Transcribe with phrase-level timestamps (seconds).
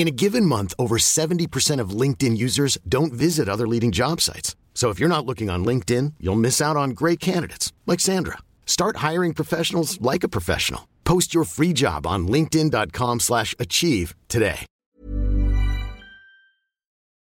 [0.00, 4.56] In a given month, over 70% of LinkedIn users don't visit other leading job sites.
[4.72, 8.38] So if you're not looking on LinkedIn, you'll miss out on great candidates like Sandra.
[8.64, 10.88] Start hiring professionals like a professional.
[11.04, 14.64] Post your free job on linkedin.com/achieve slash achieve today.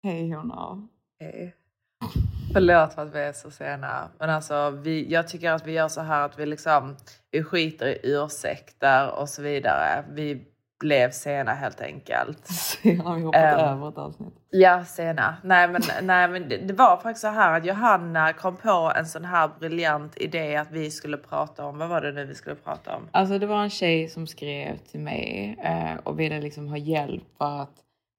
[0.03, 0.87] Hej honor.
[1.19, 1.53] Hej.
[2.53, 4.09] Förlåt för att vi är så sena.
[4.19, 6.95] Men alltså, vi, jag tycker att vi gör så här att vi liksom
[7.31, 10.05] vi skiter i ursäkter och så vidare.
[10.09, 10.52] Vi
[10.83, 12.45] blev sena helt enkelt.
[12.47, 13.59] Sen har vi hoppat Ehm.
[13.59, 14.33] över ett avsnitt.
[14.49, 15.35] Ja, sena.
[15.43, 19.05] Nej, men, nej, men det, det var faktiskt så här att Johanna kom på en
[19.05, 22.55] sån här briljant idé att vi skulle prata om, vad var det nu vi skulle
[22.55, 23.01] prata om?
[23.11, 27.23] Alltså det var en tjej som skrev till mig eh, och ville liksom ha hjälp
[27.37, 27.71] för att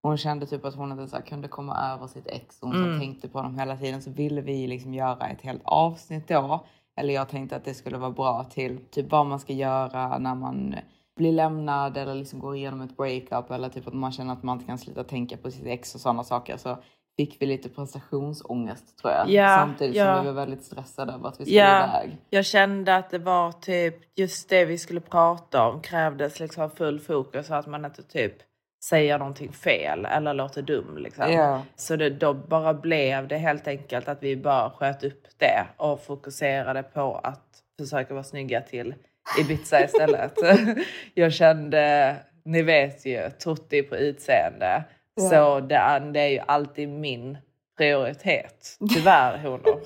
[0.03, 2.59] hon kände typ att hon inte så kunde komma över sitt ex.
[2.61, 3.01] Hon så Mm.
[3.01, 4.03] tänkte på dem hela tiden.
[4.03, 6.65] Så ville vi liksom göra ett helt avsnitt då.
[6.97, 10.35] Eller jag tänkte att det skulle vara bra till typ vad man ska göra när
[10.35, 10.75] man
[11.17, 14.57] blir lämnad eller liksom går igenom ett breakup eller typ att man känner att man
[14.57, 16.57] inte kan sluta tänka på sitt ex och sådana saker.
[16.57, 16.79] Så
[17.17, 19.31] fick vi lite prestationsångest tror jag.
[19.31, 20.15] Ja, Samtidigt ja.
[20.15, 22.17] som vi var väldigt stressade över att vi skulle Ja, iväg.
[22.31, 27.01] jag kände att det var typ just det vi skulle prata om krävdes liksom full
[27.01, 28.35] fokus så att man inte typ
[28.85, 30.99] säger någonting fel eller låter dum.
[30.99, 31.33] Liksom.
[31.33, 31.63] Ja.
[31.77, 36.01] Så det, då bara blev det helt enkelt att vi bara sköt upp det och
[36.05, 38.95] fokuserade på att försöka vara snygga till
[39.41, 40.33] Ibiza istället.
[41.15, 44.85] jag kände, ni vet ju, Tutti på utseende.
[45.15, 45.23] Ja.
[45.29, 47.39] Så det det är ju alltid min
[47.79, 48.77] prioritet.
[48.95, 49.81] Tyvärr honor.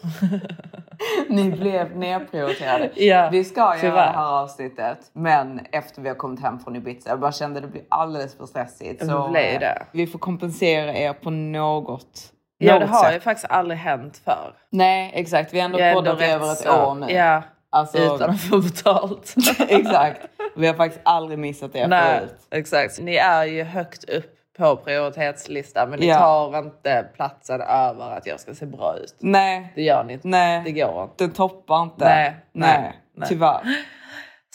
[1.29, 2.91] Ni blev nedprioriterade.
[2.95, 7.11] Ja, vi ska göra det här avsnittet, men efter vi har kommit hem från Ibiza.
[7.11, 9.07] Jag bara kände att det blir alldeles för stressigt.
[9.07, 9.83] Så eh, det.
[9.93, 13.15] vi får kompensera er på något, Ja, något det har sätt.
[13.17, 14.55] ju faktiskt aldrig hänt förr.
[14.71, 15.55] Nej, exakt.
[15.55, 17.07] Vi har ändå poddat över ett så- år nu.
[17.13, 19.35] Ja, Alltså, utan att få betalt.
[19.69, 20.21] exakt.
[20.57, 22.37] Vi har faktiskt aldrig missat er Nej, förut.
[22.51, 23.01] exakt.
[23.01, 26.19] Ni är ju högt upp på prioritetslistan men ni Ja.
[26.19, 29.15] tar inte platsen över att jag ska se bra ut.
[29.19, 30.29] Nej, Det gör ni inte.
[30.29, 30.63] nej.
[30.65, 31.25] Det går inte.
[31.25, 32.05] Den toppar inte.
[32.05, 33.01] Nej, nej, nej.
[33.17, 33.29] nej.
[33.29, 33.61] Tyvärr.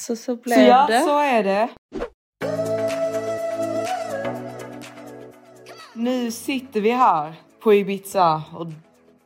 [0.01, 1.00] Så så blev Så ja, det.
[1.01, 1.69] så är det.
[5.94, 8.68] Nu sitter vi här på Ibiza och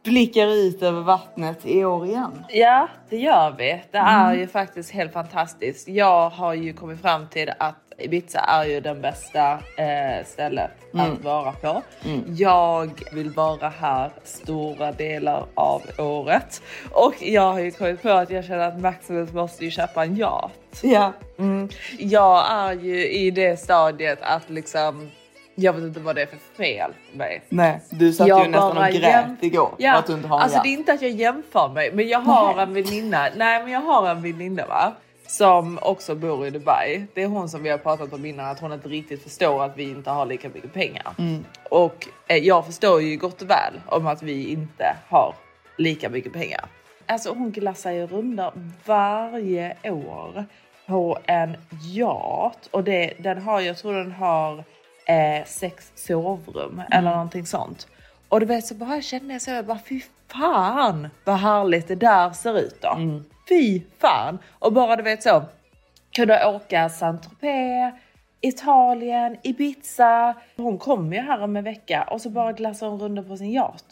[0.07, 2.45] blickar ut över vattnet i år igen.
[2.49, 3.83] Ja, det gör vi.
[3.91, 4.39] Det är Mm.
[4.39, 5.87] ju faktiskt helt fantastiskt.
[5.87, 11.11] Jag har ju kommit fram till att Ibiza är ju den bästa eh, stället Mm.
[11.13, 11.81] att vara på.
[12.27, 18.29] Jag vill vara här stora delar av året och jag har ju kommit på att
[18.29, 20.53] jag känner att Maximus måste ju köpa en yacht.
[20.83, 21.13] Ja.
[21.39, 21.69] Mm.
[21.99, 25.11] Jag är ju i det stadiet att liksom
[25.59, 27.41] jag vet inte vad det är för fel med mig.
[27.49, 30.37] Nej, du satt Jag ju nästan och grät igår Ja, för att du inte har
[30.37, 33.29] en alltså det är inte att jag jämför mig, men jag har en väninna.
[33.35, 34.93] Nej, men jag har en väninna va
[35.27, 37.05] som också bor i Dubai.
[37.13, 39.77] Det är hon som vi har pratat om innan att hon inte riktigt förstår att
[39.77, 41.13] vi inte har lika mycket pengar.
[41.17, 41.45] Mm.
[41.69, 45.35] Och eh, jag förstår ju gott och väl om att vi inte har
[45.77, 46.65] lika mycket pengar.
[47.05, 48.51] Alltså hon glassar ju rundor
[48.85, 50.45] varje år
[50.85, 51.57] på en
[51.93, 54.63] yacht och det, den har, jag tror den har
[55.07, 57.87] eh, sex sovrum eller någonting sånt.
[58.29, 61.95] Och du vet så bara kände jag så jag bara fy fan vad härligt det
[61.95, 62.97] där ser ut då.
[63.49, 64.39] Fy fan!
[64.59, 65.43] Och bara du vet så
[66.11, 67.93] kunna åka Saint-Tropez,
[68.41, 70.35] Italien, Ibiza.
[70.57, 73.51] Hon kom ju här om en vecka och så bara glassar hon runder på sin
[73.51, 73.85] yacht.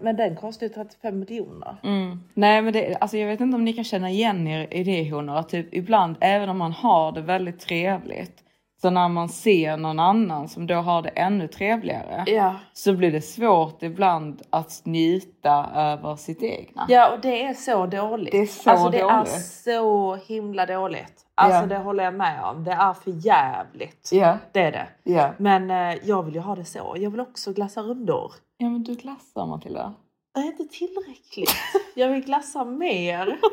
[0.00, 1.76] Men den kostar ju 35 miljoner.
[1.82, 2.20] Mm.
[2.34, 5.10] Nej men det, alltså jag vet inte om ni kan känna igen er i det
[5.10, 5.42] honor.
[5.42, 8.44] Typ ibland, även om man har det väldigt trevligt.
[8.82, 12.24] Så när man ser någon annan som då har det ännu trevligare.
[12.26, 12.54] Ja.
[12.72, 16.86] Så blir det svårt ibland att njuta över sitt egna.
[16.88, 18.32] Ja, och det är så dåligt.
[18.32, 19.46] Det är så alltså, det är dåligt.
[19.46, 21.26] så himla dåligt.
[21.34, 21.66] Alltså Ja.
[21.66, 22.64] det håller jag med om.
[22.64, 24.08] Det är för jävligt.
[24.12, 24.38] Ja.
[24.52, 24.88] Det är det.
[25.02, 25.30] Ja.
[25.38, 26.94] Men eh, jag vill ju ha det så.
[26.98, 28.32] Jag vill också glassa rundor.
[28.56, 29.94] Ja men du glassar Matilda.
[30.34, 31.54] Det är inte tillräckligt.
[31.94, 33.38] Jag vill glassa mer.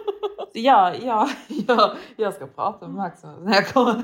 [0.54, 1.30] Ja, ja,
[1.68, 4.04] ja, jag ska prata med Max när jag kommer.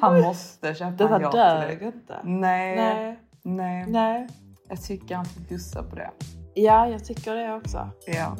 [0.00, 2.20] Han måste köpa en Detta yacht dög inte.
[2.24, 2.76] Nej.
[2.76, 3.18] Nej.
[3.42, 3.86] Nej.
[3.88, 4.28] Nej.
[4.68, 6.10] Jag tycker han får gussa på det.
[6.54, 7.88] Ja, jag tycker det också.
[8.06, 8.36] Ja.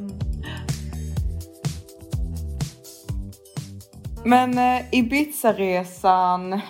[4.24, 6.60] Men eh, Ibiza-resan,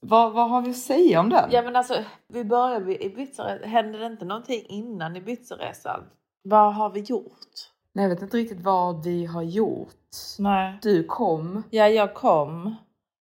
[0.00, 1.48] vad, vad har vi att säga om den?
[1.52, 1.94] Ja men alltså,
[2.28, 3.58] vi börjar vid Ibiza.
[3.64, 6.00] Hände det inte någonting innan Ibiza-resan?
[6.42, 7.48] Vad har vi gjort?
[7.92, 9.94] Nej, jag vet inte riktigt vad vi har gjort.
[10.38, 10.78] Nej.
[10.82, 11.62] Du kom.
[11.70, 12.74] Ja, jag kom.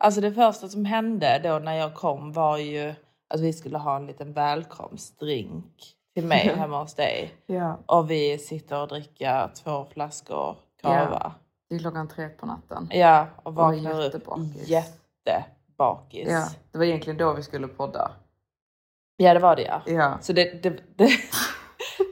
[0.04, 2.94] Alltså det första som hände då när jag kom var ju
[3.28, 7.34] att vi skulle ha en liten välkomstdrink till mig hemma hos dig.
[7.46, 7.78] Ja.
[7.86, 11.32] Och vi sitter och dricker två flaskor cava.
[11.68, 12.88] Det är klockan tre på natten.
[12.90, 14.68] Ja, och vaknar upp jättebakis.
[14.68, 16.28] jättebakis.
[16.30, 18.10] Ja, det var egentligen då vi skulle podda.
[19.16, 19.82] Ja, det var det ja.
[19.86, 21.08] Ja, Så det, det, det,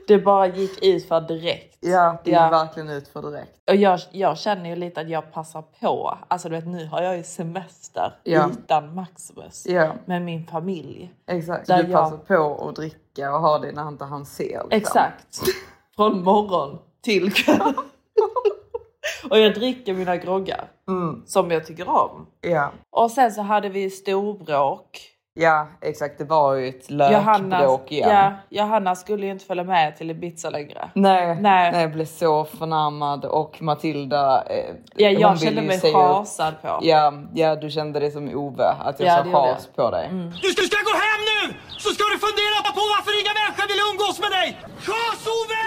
[0.07, 1.77] det bara gick ut för direkt.
[1.81, 2.49] ja det gick Ja.
[2.49, 3.69] verkligen ut för direkt.
[3.69, 6.17] Och jag, jag känner ju lite att jag passar på.
[6.27, 8.49] Alltså du vet nu har jag ju semester Ja.
[8.49, 9.65] utan Maximus.
[9.67, 11.13] Ja, Med min familj.
[11.27, 11.67] exakt.
[11.67, 14.45] Du jag- passar på att dricka och ha det när inte han ser.
[14.45, 14.67] Liksom.
[14.71, 15.39] Exakt.
[15.95, 17.61] Från morgon till kväll.
[19.29, 20.67] och jag dricker mina groggar.
[20.87, 21.23] Mm.
[21.25, 22.27] Som jag tycker om.
[22.41, 22.71] Ja.
[22.91, 25.09] Och sen så hade vi storbråk.
[25.33, 26.17] Ja, exakt.
[26.17, 28.09] Det var ju ett Johanna, lökbråk igen.
[28.09, 30.89] ja, Johanna skulle ju inte följa med till Ibiza längre.
[30.93, 31.71] Nej, Nej.
[31.71, 31.81] nej.
[31.81, 34.43] jag blev så förnärmad och Matilda.
[34.49, 36.79] Eh, Ja, jag kände ju mig schasad på.
[36.81, 39.91] Ja, ja, du kände det som Ove, att jag Ja, sa det gjorde chas på
[39.91, 40.09] dig.
[40.41, 41.53] Du ska, ska gå hem nu!
[41.77, 44.57] Så ska du fundera på varför inga människor vill umgås med dig!
[44.79, 45.63] Chas-Ove!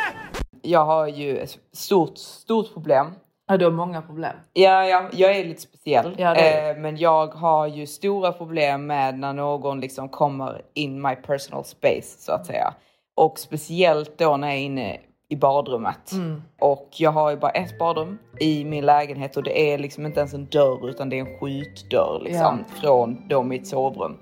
[0.63, 3.07] Jag har ju ett stort, stort problem.
[3.48, 4.32] Ja, du har många problem.
[4.52, 6.14] Ja, ja, jag är lite speciell.
[6.19, 11.02] Ja, är eh, men jag har ju stora problem med när någon liksom kommer in
[11.02, 12.75] my personal space så att säga.
[13.16, 16.12] Och speciellt då när jag är inne i badrummet.
[16.60, 20.20] Och jag har ju bara ett badrum i min lägenhet och det är liksom inte
[20.20, 24.16] ens en dörr utan det är en skjutdörr liksom från då mitt sovrum.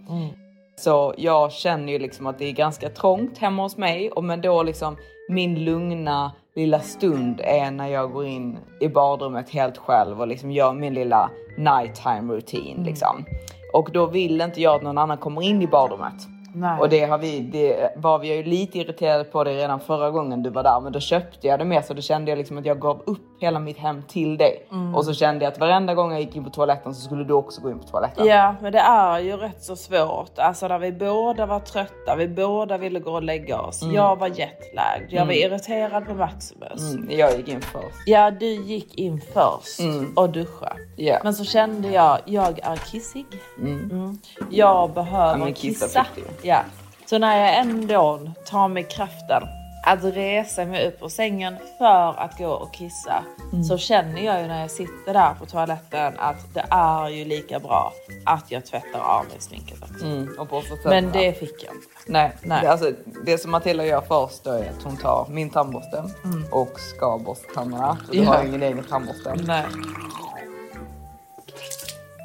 [0.85, 4.41] Så jag känner ju liksom att det är ganska trångt hemma hos mig och men
[4.41, 4.97] då liksom
[5.29, 10.51] min lugna lilla stund är när jag går in i badrummet helt själv och liksom
[10.51, 13.25] gör min lilla nighttime routine liksom.
[13.73, 16.23] Och då vill inte jag att någon annan kommer in i badrummet.
[16.55, 16.81] Nej.
[16.81, 20.43] Och det har vi, det var vi ju lite irriterade på det redan förra gången
[20.43, 22.67] du var där men då köpte jag det med så då kände jag liksom att
[22.67, 24.67] jag gav upp hela mitt hem till dig.
[24.73, 24.95] Mm.
[24.95, 27.35] Och så kände jag att varenda gång jag gick in på toaletten så skulle du
[27.35, 28.27] också gå in på toaletten.
[28.27, 30.39] Ja, men det är ju rätt så svårt.
[30.39, 33.83] Alltså när vi båda var trötta, vi båda ville gå och lägga oss.
[33.83, 36.95] Jag var jetlagd, jag var irriterad på Maximus.
[36.95, 37.97] Mm, jag gick in först.
[38.07, 39.81] Ja, du gick in först
[40.17, 40.77] och duschade.
[40.97, 41.19] Ja.
[41.25, 43.27] Men så kände jag, jag är kissig.
[43.59, 44.19] Mm.
[44.51, 46.07] Jag behöver Ja, kissa kissa.
[46.43, 46.61] Ja.
[47.07, 48.21] Så när jag ändå
[48.51, 49.43] tar mig kraften
[49.87, 53.25] att resa mig upp ur sängen för att gå och kissa
[53.69, 57.59] så känner jag ju när jag sitter där på toaletten att det är ju lika
[57.59, 57.93] bra
[58.27, 60.05] att jag tvättar av mig sminket också.
[60.07, 61.87] Mm, och Men det fick jag inte.
[62.07, 62.59] Nej, Nej.
[62.63, 62.93] Det, alltså,
[63.25, 66.05] det som Matilda gör först då är att hon tar min tandborste
[66.51, 67.99] och ska borsta tänderna.
[68.11, 68.31] Du Mm.
[68.33, 68.37] Ja.
[68.39, 69.35] har ingen egen tandborste.
[69.47, 69.65] Nej.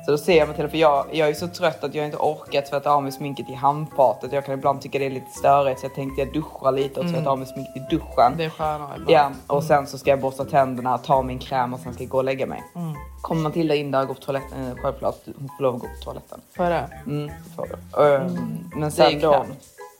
[0.05, 2.61] Så då ser jag Matilda, för jag, jag är så trött att jag inte orkar
[2.61, 4.31] tvätta av mig sminket i handfatet.
[4.31, 7.05] Jag kan ibland tycka det är lite störigt så jag tänkte jag duschar lite och
[7.13, 8.25] tvätta av mig sminket i duschen.
[8.25, 8.37] Mm.
[8.37, 9.35] Det är skönare ibland.
[9.47, 12.09] Ja, och sen så ska jag borsta tänderna, ta min kräm och sen ska jag
[12.09, 12.63] gå och lägga mig.
[12.75, 12.93] Mm.
[13.21, 15.87] Kommer Matilda in där och går på toaletten, eh, självklart hon får lov att gå
[15.87, 16.41] på toaletten.
[16.55, 16.89] Får jag det?
[17.11, 18.03] Mm, får du.
[18.05, 19.45] Ehm, Men sen då...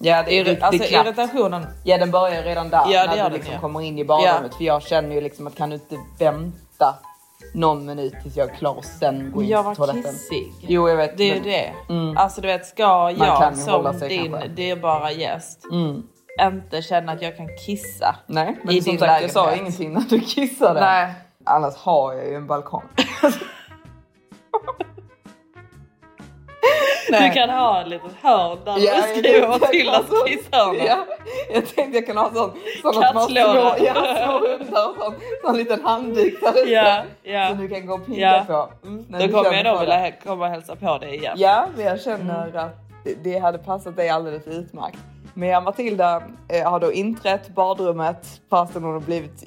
[0.01, 1.07] Ja, det är, det, Alltså det är knappt.
[1.07, 1.65] irritationen.
[1.83, 4.55] Ja den börjar redan där Ja, när du liksom kommer in i badrummet.
[4.55, 6.95] För jag känner ju liksom att kan du inte vänta
[7.53, 10.03] någon minut tills jag är klar och sen gå in Jag på var toaletten.
[10.13, 10.53] kissig.
[10.61, 11.17] Jo jag vet.
[11.17, 11.73] Det är ju det.
[11.89, 12.17] Mm.
[12.17, 13.11] Alltså du vet, ska jag
[13.99, 14.47] som din kanske.
[14.49, 16.03] dyrbara gäst Mm.
[16.41, 19.61] inte känna att jag kan kissa Nej men i som din sagt jag sa lägenhet?
[19.79, 20.79] ingenting när du kissade.
[20.79, 21.13] Nej.
[21.43, 22.83] Annars har jag ju en balkong.
[27.11, 30.73] Du kan ha ett litet hörn där du skriver till oss kissarna.
[30.87, 30.97] Ja,
[31.53, 32.51] jag tänkte jag kan ha sån,
[32.81, 35.13] sån att man slår, ja, slår hundar och sån,
[35.43, 36.71] sån liten handduk där ute.
[36.71, 37.47] Ja, ja.
[37.49, 38.43] Som du kan gå och pinka Ja.
[38.47, 38.87] på.
[38.87, 41.33] Mm, Då kommer jag då vilja komma och hälsa på dig igen.
[41.37, 42.57] Ja, men jag känner Mm.
[42.65, 42.71] att
[43.03, 44.97] det- det hade passat dig alldeles utmärkt.
[45.33, 49.43] Men Matilda eh, har då inträtt badrummet fastän hon har blivit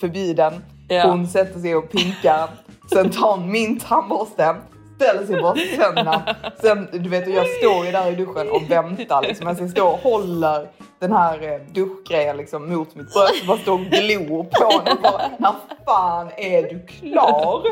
[0.00, 0.64] förbjuden.
[0.88, 1.06] Ja.
[1.06, 2.48] Hon sätter sig och pinkar.
[2.92, 4.54] Sen tar hon min tandborste,
[5.02, 6.36] ställer sig borstar tänderna.
[6.60, 9.46] Sen, du vet, jag står ju där i duschen och väntar liksom.
[9.46, 10.68] Alltså jag står och håller
[10.98, 14.96] den här eh, duschgrejen liksom mot mitt bröst och bara står och glor på den.
[15.02, 15.54] Bara, När
[15.84, 17.62] fan är du klar?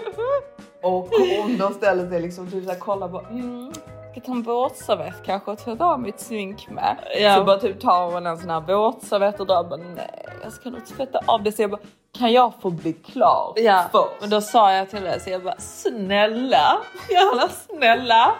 [0.83, 1.09] Och
[1.43, 3.73] hon då ställer sig liksom typ såhär kollar på mm,
[4.13, 6.97] ska ta en våtservett kanske och tvätta av mitt smink med.
[7.21, 7.37] Ja.
[7.37, 10.71] Så bara typ tar hon en sån här våtservett och drar bara nej jag ska
[10.71, 11.53] nog tvätta av det.
[11.53, 11.81] Så jag bara
[12.19, 14.11] kan jag få bli klar Ja, först?
[14.21, 16.79] men då sa jag till henne så jag bara snälla,
[17.11, 18.35] Johanna snälla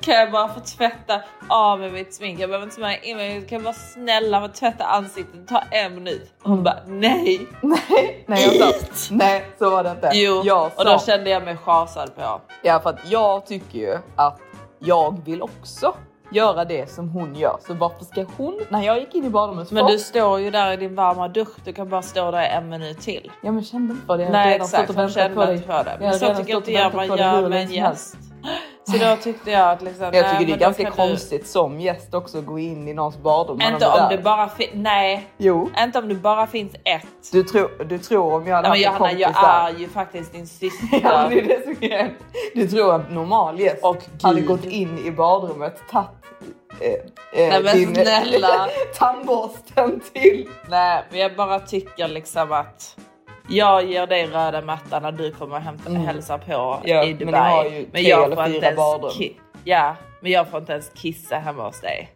[0.00, 2.40] kan jag bara få tvätta av med mitt smink?
[2.40, 5.94] Jag behöver inte smörja in mig, kan jag bara snälla få tvätta ansiktet, ta en
[5.94, 6.34] minut.
[6.42, 7.46] Hon bara nej.
[7.62, 10.10] Nej, nej, jag sa, nej så var det inte.
[10.12, 12.40] Jo, jag och då sa- kände jag mig chasad på.
[12.62, 14.38] Ja, för att jag tycker ju att
[14.78, 15.94] jag vill också
[16.34, 17.56] göra det som hon gör.
[17.66, 20.72] Så varför ska hon, när jag gick in i badrummet Men du står ju där
[20.72, 23.30] i din varma dusch, du kan bara stå där en minut till.
[23.42, 24.22] Ja men kände inte för det.
[24.22, 25.54] Jag Nej redan exakt, stått och hon väntat kände på dig.
[25.54, 25.90] inte för det.
[25.90, 28.16] Jag Men så tycker jag inte jag man gör med en gäst.
[28.86, 30.96] Så då tyckte jag att liksom, Jag nej, tycker det är men ganska kan du-
[30.96, 33.60] konstigt som gäst också att gå in i någons badrum.
[33.72, 35.26] Inte om det bara finns, nej.
[35.38, 35.70] Jo.
[35.78, 37.06] Inte om det bara finns ett.
[37.32, 39.38] Du tror, du tror om jag hade Nej, men haft en Johanna,
[39.68, 40.88] jag är ju faktiskt din syster.
[41.02, 42.12] Ja, det är det som är.
[42.54, 44.48] Du tror att normal gäst Och hade gud.
[44.48, 46.08] gått in i badrummet, tagit
[46.80, 48.68] eh, eh, Nej, men din snälla.
[48.98, 50.48] tandborsten till.
[50.68, 52.96] Nej, men jag bara tycker liksom att
[53.48, 56.96] jag ger dig röda mattan när du kommer och hämta och hälsa på Mm.
[56.96, 57.40] Ja, i men Dubai.
[57.40, 59.12] har ju tre jag får inte ens badrum.
[59.64, 62.10] Ja, men jag får inte ens kissa hemma hos dig.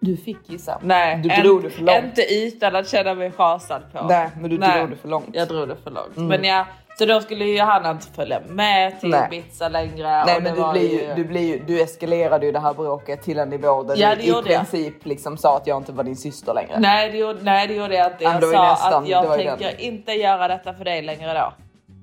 [0.00, 0.78] Du fick gissa.
[0.82, 2.04] Nej, Du drog det för långt.
[2.04, 4.02] Inte utan att känna mig chasad på.
[4.02, 5.28] Nej, men du Nej, drog det för långt.
[5.32, 6.16] Jag drog det för långt.
[6.16, 6.28] Mm.
[6.28, 6.66] Men ja,
[6.98, 9.28] så då skulle ju Johanna inte följa med till Nej.
[9.32, 10.24] Ibiza längre.
[10.24, 13.22] Nej och men du, blir ju, du, blir ju, du eskalerade ju det här bråket
[13.22, 14.60] till en nivå där Ja, du i gjorde jag.
[14.70, 16.78] princip liksom sa att jag inte var din syster längre.
[16.80, 18.24] Nej det, gjorde, nej det gjorde jag inte.
[18.24, 19.78] Jag ju sa nästan- att jag ju tänker den.
[19.80, 21.52] inte göra detta för dig längre då.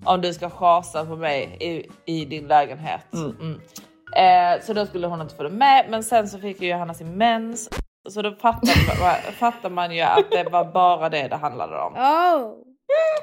[0.06, 1.86] Om du ska chasa på mig i,
[2.22, 3.14] i din lägenhet.
[3.14, 3.60] Mm.
[4.16, 5.86] Eh, så då skulle hon inte följa med.
[5.90, 7.70] Men sen så fick ju Johanna sin mens.
[8.10, 11.94] Så då fattar man, fattar man ju att det var bara det det handlade om.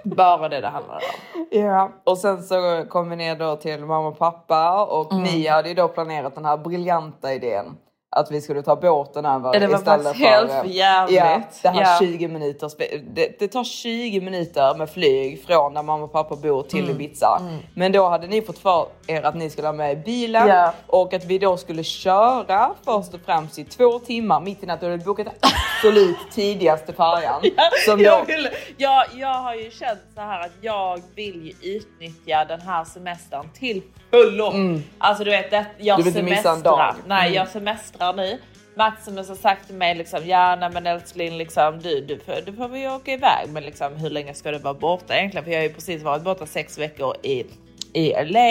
[0.05, 1.47] Bara det det handlade om.
[1.51, 1.91] Ja.
[2.05, 5.25] Och sen så kom vi ner då till mamma och pappa och Mm.
[5.25, 7.77] ni hade ju då planerat den här briljanta idén.
[8.11, 11.17] Att vi skulle ta båten över Ja, det var istället helt eh, för jävligt.
[11.19, 11.99] Ja, det här Ja.
[12.01, 12.71] 20 minuter.
[13.15, 16.91] Det, det tar 20 minuter med flyg från där mamma och pappa bor till Mm.
[17.01, 17.41] Ibiza.
[17.75, 20.73] Men då hade ni fått för er att ni skulle ha med bilen Ja.
[20.87, 24.89] och att vi då skulle köra först och främst i två timmar mitt i natten.
[24.89, 27.41] Du hade bokat absolut tidigaste färjan.
[27.87, 31.77] som jag, då, vill, jag, jag har ju känt så här att jag vill ju
[31.77, 34.53] utnyttja den här semestern till fullo.
[34.99, 36.05] Alltså du vet, det, jag Mm.
[36.05, 36.77] Du vill inte missa en semestrar.
[36.77, 36.95] dag.
[37.07, 37.35] Nej, Mm.
[37.35, 38.39] jag semestrar nu.
[38.77, 42.53] Maximus har sagt till mig liksom, ja nej men älskling liksom du, du, får, du
[42.53, 45.45] får väl åka iväg men liksom hur länge ska du vara borta egentligen?
[45.45, 47.45] För jag har ju precis varit borta sex veckor i,
[47.93, 48.51] i LA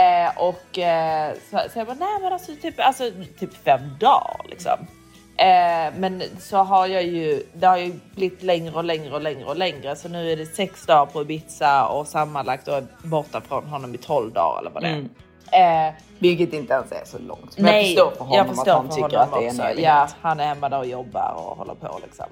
[0.00, 4.40] eh, och eh, så, så jag bara nej men alltså typ, alltså, typ fem dagar
[4.50, 4.86] liksom.
[5.36, 9.44] Eh, men så har jag ju, det har ju blivit längre och längre och längre
[9.44, 9.96] och längre.
[9.96, 13.94] Så nu är det sex dagar på Ibiza och sammanlagt då är borta från honom
[13.94, 15.08] i 12 dagar eller vad det är.
[15.52, 17.58] Eh, vilket inte ens är så långt.
[17.58, 19.78] Men jag förstår för honom jag förstår att han tycker att det är en evighet.
[19.84, 22.26] Ja, han är hemma där och jobbar och håller på liksom.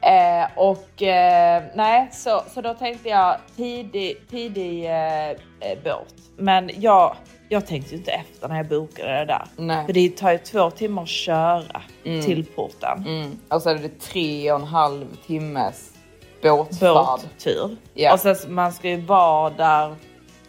[0.00, 5.36] Eh, och eh, nej, så, så då tänkte jag tidig, tidig eh, eh,
[5.84, 6.14] båt.
[6.36, 7.16] Men jag,
[7.52, 9.44] jag tänkte ju inte efter när jag bokade det där.
[9.56, 9.86] Nej.
[9.86, 13.04] För det tar ju två timmar att köra till porten.
[13.06, 13.38] Mm.
[13.48, 15.90] Och så är det tre och en halv timmes
[16.42, 16.94] båtfärd.
[16.94, 17.76] båttur.
[17.94, 18.12] Ja.
[18.12, 19.94] Och sen man ska ju vara där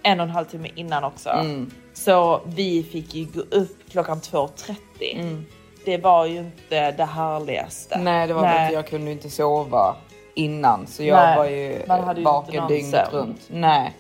[0.04, 1.30] en och en halv timme innan också.
[1.30, 1.72] Mm.
[1.94, 5.44] Så vi fick ju gå upp klockan 2.30.
[5.86, 7.96] Det var ju inte det härligaste.
[7.96, 8.06] Mm.
[8.06, 9.96] Nej, det var väl inte, jag kunde inte sova
[10.36, 13.12] innan så jag Nej, var ju vaken dygnet sömn.
[13.12, 13.42] runt.
[13.48, 13.94] Nej.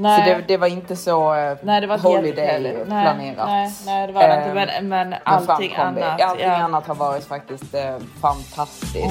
[0.00, 0.24] Nej.
[0.24, 2.60] Så det, det var inte så eh, Nej, det var holiday.
[2.62, 3.46] Nej, planerat.
[3.46, 4.54] Nej, nej, det var det inte.
[4.54, 5.82] Men, men men allting det.
[5.82, 6.20] annat.
[6.20, 6.54] Allting ja.
[6.54, 9.08] annat har varit faktiskt eh, fantastiskt.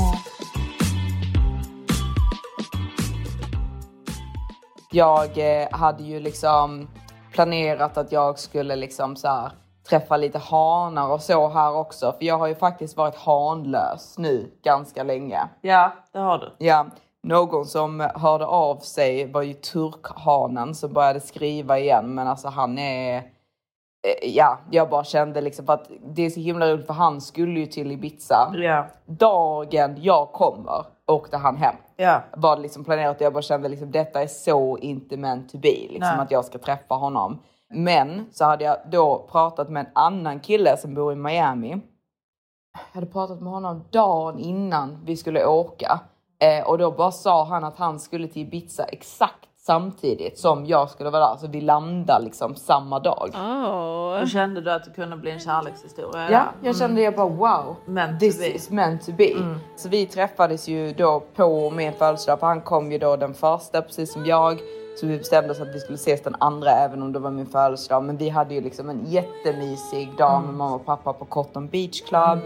[4.91, 6.87] Jag eh, hade ju liksom
[7.33, 9.51] planerat att jag skulle liksom så här,
[9.89, 12.15] träffa lite hanar och så här också.
[12.17, 15.39] För jag har ju faktiskt varit hanlös nu ganska länge.
[15.61, 16.65] ja, det har du.
[16.65, 16.85] Ja,
[17.27, 22.15] någon som hörde av sig var ju turkhanen som började skriva igen.
[22.15, 23.15] Men alltså han är...
[23.17, 23.23] eh,
[24.35, 27.59] Ja, jag bara kände liksom för att det är så himla roligt för han skulle
[27.59, 28.53] ju till Ibiza.
[28.55, 28.85] Ja.
[29.05, 31.75] Dagen jag kommer åkte han hem.
[31.95, 32.21] Ja.
[32.37, 35.57] Var det liksom planerat och jag bara kände liksom detta är så inte meant to
[35.57, 35.67] be.
[35.69, 36.19] Liksom Nej.
[36.19, 37.39] att jag ska träffa honom.
[37.69, 41.69] Men så hade jag då pratat med en annan kille som bor i Miami.
[42.73, 45.99] Jag hade pratat med honom dagen innan vi skulle åka.
[46.39, 50.89] Eh, och då bara sa han att han skulle till Ibiza exakt samtidigt som jag
[50.89, 51.35] skulle vara där.
[51.35, 53.29] Så vi landar liksom samma dag.
[54.21, 56.31] Då kände du att det kunde bli en kärlekshistoria?
[56.31, 57.75] Ja, jag kände jag bara wow.
[57.85, 59.33] Meant this is meant to be.
[59.75, 62.39] Så vi träffades ju då på min födelsedag.
[62.39, 64.59] För han kom ju då den första precis som jag.
[64.99, 67.45] Så vi bestämde oss att vi skulle ses den andra även om det var min
[67.45, 68.03] födelsedag.
[68.03, 72.01] Men vi hade ju liksom en jättemysig dag med mamma och pappa på Cotton Beach
[72.01, 72.39] Club.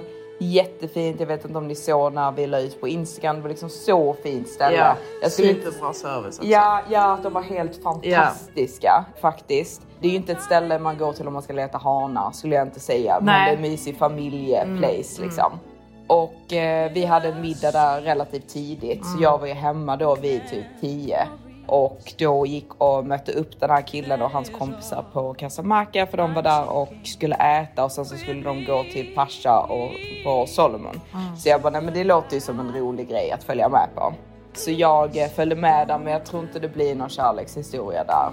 [0.44, 1.20] Jättefint.
[1.20, 3.36] Jag vet inte om ni såg när vi la ut på Instagram.
[3.36, 4.78] Det var liksom så fint ställe.
[4.78, 6.50] Ja, jag skulle inte superbra service också.
[6.50, 9.82] Ja, ja, de var helt fantastiska faktiskt.
[10.00, 12.56] Det är ju inte ett ställe man går till om man ska leta hanar skulle
[12.56, 13.16] jag inte säga.
[13.18, 13.46] Men Nej.
[13.46, 15.60] det är en mysig familjeplace liksom.
[16.08, 20.16] Och eh, vi hade en middag där relativt tidigt så jag var ju hemma då
[20.16, 21.28] vid typ 10.
[21.72, 26.18] Och då gick och mötte upp den här killen och hans kompisar på Casamaka för
[26.18, 29.90] de var där och skulle äta och sen så skulle de gå till Pasha och
[30.24, 31.02] på Solomon.
[31.38, 33.88] Så jag bara, nej men det låter ju som en rolig grej att följa med
[33.96, 34.14] på.
[34.54, 38.30] Så jag eh, följde med där men jag tror inte det blir någon kärlekshistoria där.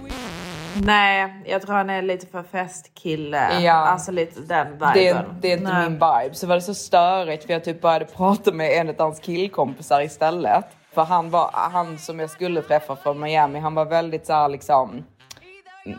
[0.82, 3.60] Nej, jag tror han är lite för festkille.
[3.60, 3.72] Ja.
[3.72, 4.90] Alltså lite den viben.
[4.94, 5.90] Det är, det är inte Nej.
[5.90, 6.34] min vibe.
[6.34, 10.00] Så var det så störigt för jag typ började prata med en av hans killkompisar
[10.00, 10.64] istället.
[10.92, 14.48] För han var, han som jag skulle träffa från Miami, han var väldigt så här
[14.48, 15.04] liksom.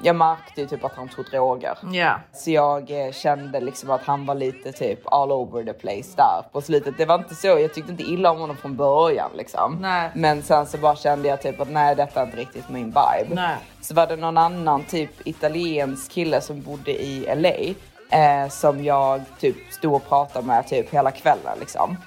[0.03, 1.77] Jag märkte ju typ att han tog droger.
[1.91, 2.19] Ja.
[2.33, 6.43] Så jag eh, kände liksom att han var lite typ all over the place där
[6.51, 6.97] på slutet.
[6.97, 9.77] Det var inte så, jag tyckte inte illa om honom från början liksom.
[9.81, 10.09] Nej.
[10.15, 13.35] Men sen så bara kände jag typ att nej detta är inte riktigt min vibe.
[13.35, 13.55] Nej.
[13.81, 17.73] Så var det någon annan typ italiensk kille som bodde i LA
[18.19, 21.97] eh, som jag typ stod och pratade med typ hela kvällen liksom.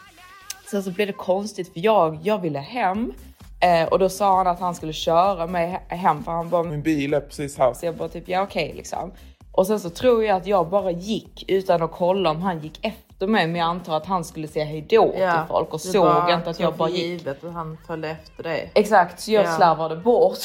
[0.72, 3.12] Sen så blev det konstigt för jag, jag ville hem
[3.60, 6.62] eh, och då sa han att han skulle köra mig he- hem för han bara
[6.62, 7.72] Min bil är precis här.
[7.72, 9.12] så jag bara typ ja okej liksom.
[9.52, 12.78] Och sen så tror jag att jag bara gick utan att kolla om han gick
[12.84, 16.34] efter mig men jag antar att han skulle säga hejdå till folk och såg bara
[16.34, 16.98] inte att jag bara gick.
[17.04, 18.70] givet att han följde efter dig.
[18.74, 19.56] Exakt, så jag Ja.
[19.56, 20.38] slarvade bort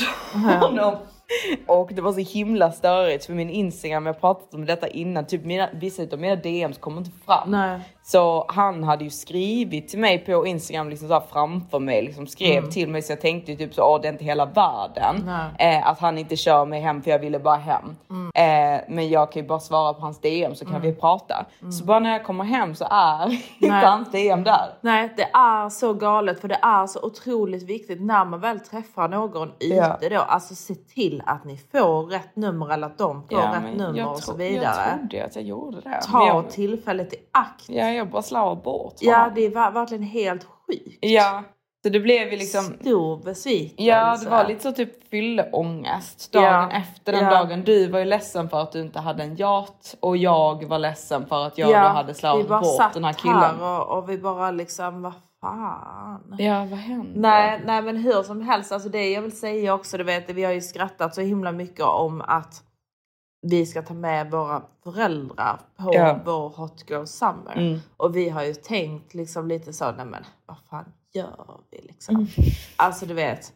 [0.62, 0.96] honom.
[1.68, 5.46] Och det var så himla störigt för min Instagram, jag pratat om detta innan, typ
[5.46, 7.52] mina, vissa av mina DMs kommer inte fram.
[7.52, 7.80] Nej.
[8.10, 12.28] Så han hade ju skrivit till mig på Instagram liksom så här framför mig, liksom
[12.28, 15.30] skrev till mig så jag tänkte typ så, åh det är inte hela världen.
[15.60, 17.96] Eh, att han inte kör mig hem för jag ville bara hem.
[18.36, 21.46] Eh, men jag kan ju bara svara på hans DM så kan vi prata.
[21.80, 24.70] Så bara när jag kommer hem så är inte hans DM där.
[24.82, 29.08] Nej, det är så galet för det är så otroligt viktigt när man väl träffar
[29.08, 30.10] någon ute Ja.
[30.10, 30.20] då.
[30.20, 34.10] Alltså se till att ni får rätt nummer eller att de får rätt men nummer
[34.10, 35.00] och så vidare.
[35.00, 36.02] Jag trodde att jag gjorde det.
[36.12, 37.70] Ta jag, tillfället i akt.
[37.70, 40.98] Ja, jag bara slarvade bort Ja, det ver- verkligen helt sjukt.
[41.02, 41.44] Ja,
[41.84, 42.64] så det blev ju liksom...
[42.64, 43.84] Stor besvikelse.
[43.84, 46.72] Ja, det var lite så typ fylleångest dagen Ja.
[46.72, 47.30] efter den Ja.
[47.32, 47.64] dagen.
[47.64, 51.26] Du var ju ledsen för att du inte hade en yacht och jag var ledsen
[51.28, 53.38] för att jag då hade vi slarvat bara bort satt den här killen.
[53.40, 56.36] här och, och vi bara liksom, vad fan.
[56.38, 57.20] Ja, vad hände?
[57.20, 60.44] Nej, nej men hur som helst, alltså det jag vill säga också, du vet, vi
[60.44, 62.64] har ju skrattat så himla mycket om att
[63.42, 66.20] vi ska ta med våra föräldrar på Ja.
[66.26, 67.54] vår Hot Girl Summer.
[67.58, 67.80] Mm.
[67.98, 72.16] Och vi har ju tänkt liksom lite så, nej men vad fan gör vi liksom?
[72.16, 72.28] Mm.
[72.76, 73.54] Alltså du vet,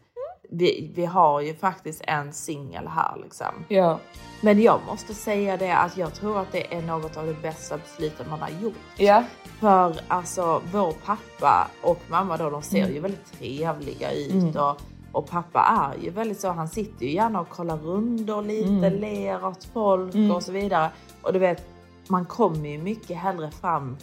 [0.50, 3.64] vi, vi har ju faktiskt en singel här liksom.
[3.68, 3.98] Ja.
[4.40, 7.78] Men jag måste säga det att jag tror att det är något av det bästa
[7.78, 8.74] besluten man har gjort.
[8.96, 9.24] Ja.
[9.60, 12.94] För alltså vår pappa och mamma då, de ser Mm.
[12.94, 14.76] ju väldigt trevliga ut och,
[15.12, 19.00] och pappa är ju väldigt så, han sitter ju gärna och kollar rundor lite, Mm.
[19.00, 20.88] ler åt folk och så vidare.
[21.22, 21.64] Och du vet,
[22.08, 23.96] man kommer ju mycket hellre fram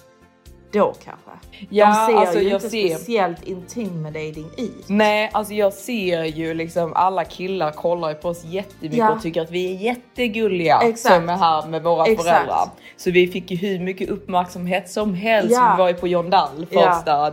[0.72, 1.32] då kanske.
[1.70, 4.86] Ja, de ser alltså, ju inte ser- speciellt intimidating ut.
[4.90, 9.12] Nej, alltså jag ser ju liksom alla killar kollar ju på oss jättemycket Ja.
[9.16, 11.16] och tycker att vi är jättegulliga Exakt.
[11.16, 12.30] som är här med våra Exakt.
[12.30, 12.70] föräldrar.
[12.98, 15.52] Så vi fick ju hur mycket uppmärksamhet som helst.
[15.54, 15.74] Ja.
[15.78, 16.82] Vi var ju på John Dall Ja.
[16.94, 17.30] första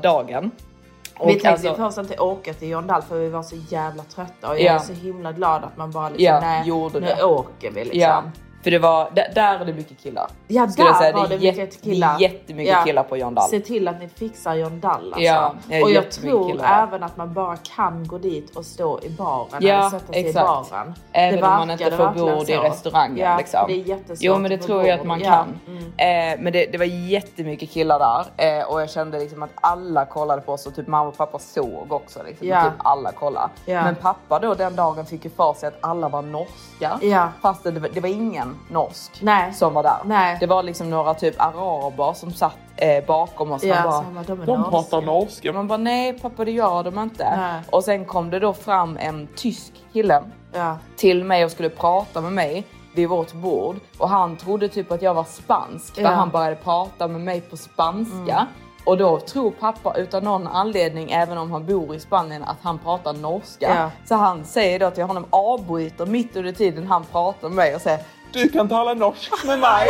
[1.18, 1.28] dagen.
[1.28, 4.48] vi tänkte alltså- först inte åka till John Dall för vi var så jävla trötta
[4.48, 4.72] och jag Ja.
[4.72, 6.66] är så himla glad att man bara liksom, Ja, nej,
[7.00, 7.22] nu det.
[7.24, 8.00] åker vi liksom.
[8.00, 8.22] Ja,
[8.66, 10.26] för det var, där, där är det mycket killar.
[10.48, 11.16] Ja, Skulle där säga.
[11.16, 12.18] var det, det mycket killar.
[12.18, 12.84] Det är jättemycket Ja.
[12.84, 13.48] killar på John Dall.
[13.48, 15.20] Se till att ni fixar John Dall alltså.
[15.20, 19.10] Ja, och jag tror killar även att man bara kan gå dit och stå i
[19.10, 20.68] baren Ja, eller sätta sig exakt.
[20.68, 20.94] i baren.
[21.12, 23.16] Även Det om man inte får bord i restaurangen.
[23.16, 23.64] Ja, liksom.
[23.68, 25.60] det är jättesvårt Jo men det tror jag att man kan.
[25.66, 25.82] mm.
[25.86, 30.04] Eh, men det, det var jättemycket killar där eh, och jag kände liksom att alla
[30.06, 32.22] kollade på oss och typ mamma och pappa såg också.
[32.26, 33.48] Liksom, typ alla kollade.
[33.66, 36.98] Men pappa då den dagen fick ju för sig att alla var norska.
[37.02, 37.28] Ja.
[37.42, 39.52] Fast det, det var ingen norsk Nej.
[39.54, 39.96] som var där.
[40.04, 40.36] Nej.
[40.40, 43.64] Det var liksom några typ araber som satt eh, bakom oss.
[43.64, 43.82] Ja,
[44.14, 45.52] bara, de De norska." pratar norska.
[45.52, 47.36] man bara nej pappa det gör de inte.
[47.36, 47.62] Nej.
[47.70, 50.76] Och sen kom det då fram en tysk kille Ja.
[50.96, 52.64] till mig och skulle prata med mig
[52.94, 56.08] vid vårt bord och han trodde typ att jag var spansk för Ja.
[56.08, 56.18] Mm.
[56.18, 58.46] han började prata med mig på spanska.
[58.86, 62.78] Och då tror pappa utan någon anledning, även om han bor i Spanien, att han
[62.78, 63.74] pratar norska.
[63.76, 63.90] Ja.
[64.08, 67.80] Så han säger då till honom, avbryter mitt under tiden han pratar med mig och
[67.80, 68.00] säger
[68.36, 69.88] Du kan tala norsk med mig.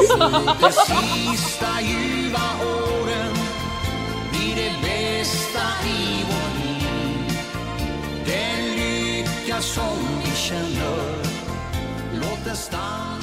[0.60, 3.34] De sista ljuva åren
[4.30, 7.38] blir det bästa i vår liv.
[8.26, 11.06] Den lycka som vi känner,
[12.14, 13.15] låt den stanna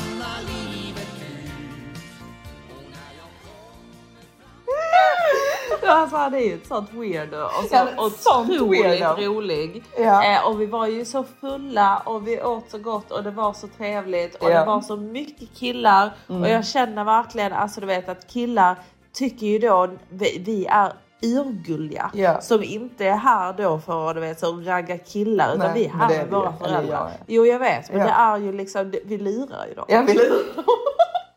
[5.93, 9.21] alltså han är ju ett sånt weirdo och så Ja, otroligt weirdo.
[9.21, 9.83] rolig.
[9.97, 10.23] Ja.
[10.33, 13.53] Eh, och vi var ju så fulla och vi åt så gott och det var
[13.53, 14.59] så trevligt och Ja.
[14.59, 18.75] det var så mycket killar och jag känner verkligen alltså du vet att killar
[19.13, 22.41] tycker ju då vi, vi är urgulliga Ja.
[22.41, 25.85] som inte är här då för att du vet, så ragga killar utan Nej, vi
[25.85, 27.11] är här med vi, våra föräldrar.
[27.27, 28.05] Jo jag vet men Ja.
[28.05, 29.85] det är ju liksom, vi lurar ju dem.
[29.87, 30.21] Jag vill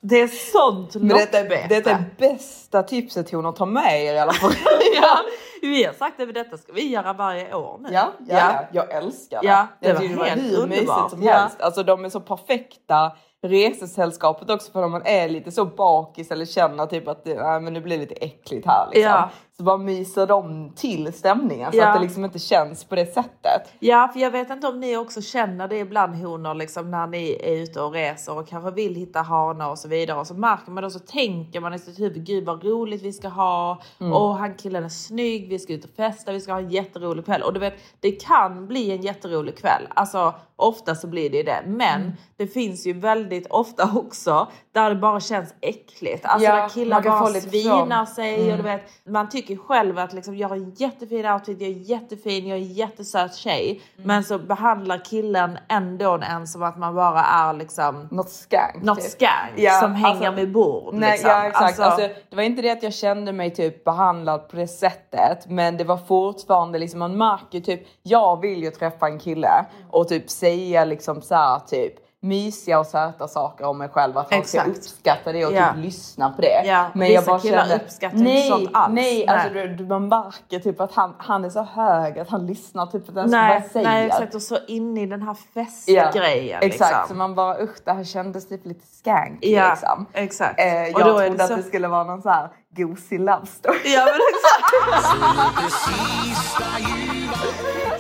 [0.09, 4.19] Det är sånt Men detta, detta är bästa tipset hon att ta med er i
[4.19, 4.53] alla fall.
[5.03, 5.19] ja,
[5.63, 7.89] vi har sagt att detta ska vi göra varje år nu.
[7.93, 8.53] Ja, ja, ja.
[8.73, 9.47] jag älskar det.
[9.49, 10.69] Ja, det jag var helt hur underbart.
[10.69, 11.33] mysigt som Ja.
[11.33, 11.61] helst.
[11.61, 13.13] Alltså de är så perfekta
[13.47, 17.61] resesällskapet också för om man är lite så bakis eller känner typ att det, nej,
[17.61, 19.03] men det blir lite äckligt här liksom.
[19.13, 19.31] Ja.
[19.59, 21.87] Så bara myser de till stämningen så Ja.
[21.89, 23.73] att det liksom inte känns på det sättet.
[23.79, 27.39] Ja, för jag vet inte om ni också känner det ibland honor liksom när ni
[27.43, 30.71] är ute och reser och kanske vill hitta hanar och så vidare och så märker
[30.73, 33.79] man då så tänker man i sitt huvud gud vad roligt vi ska ha
[34.13, 37.25] och han killen är snygg, vi ska ut och festa, vi ska ha en jätterolig
[37.25, 39.83] kväll och du vet det kan bli en jätterolig kväll.
[39.95, 44.97] Alltså ofta så blir det det, men det finns ju väldigt ofta också där det
[44.97, 46.25] bara känns äckligt.
[46.27, 50.37] Alltså Ja, där killar bara svinar sig och du vet man tycker själv att liksom,
[50.37, 53.71] jag har en jättefin outfit, jag är jättefin, jag är en jättesöt tjej.
[53.71, 54.07] Mm.
[54.07, 58.83] Men så behandlar killen ändå en som att man bara är liksom Något skank.
[58.83, 59.11] något typ.
[59.11, 60.95] skank Ja, som hänger alltså- med bord.
[60.95, 61.31] Nej, liksom.
[61.31, 61.65] ja exakt.
[61.65, 65.47] Alltså, Alltså, det var inte det att jag kände mig typ behandlad på det sättet,
[65.49, 67.81] men det var fortfarande liksom man märker typ.
[68.03, 71.95] Jag vill ju träffa en kille och typ säga liksom så här typ
[72.29, 74.19] mysiga och söta saker om mig själv.
[74.19, 74.79] Att han ska Exakt.
[74.79, 75.73] uppskatta det och Ja.
[75.75, 76.63] typ lyssna på det.
[76.67, 78.95] Ja, men vissa killar uppskattar inte nej, sånt alls.
[78.95, 79.29] Nej, Nej.
[79.37, 82.87] alltså du, du, man märker typ att han, han är så hög att han lyssnar
[82.87, 83.89] typ på den som nej, jag säger.
[83.89, 86.59] nej exakt och så in i den här festgrejen.
[86.63, 87.19] Exakt, så liksom.
[87.19, 90.07] man bara usch det här kändes typ lite skank Ja, liksom.
[90.13, 90.61] exakt.
[90.61, 92.49] Eh, Och jag då är trodde det att så- det skulle vara någon så här
[92.77, 93.79] gosig love story.
[93.85, 94.73] Ja men exakt.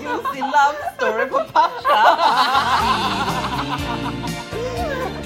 [0.03, 2.17] Juicy love story på pappa.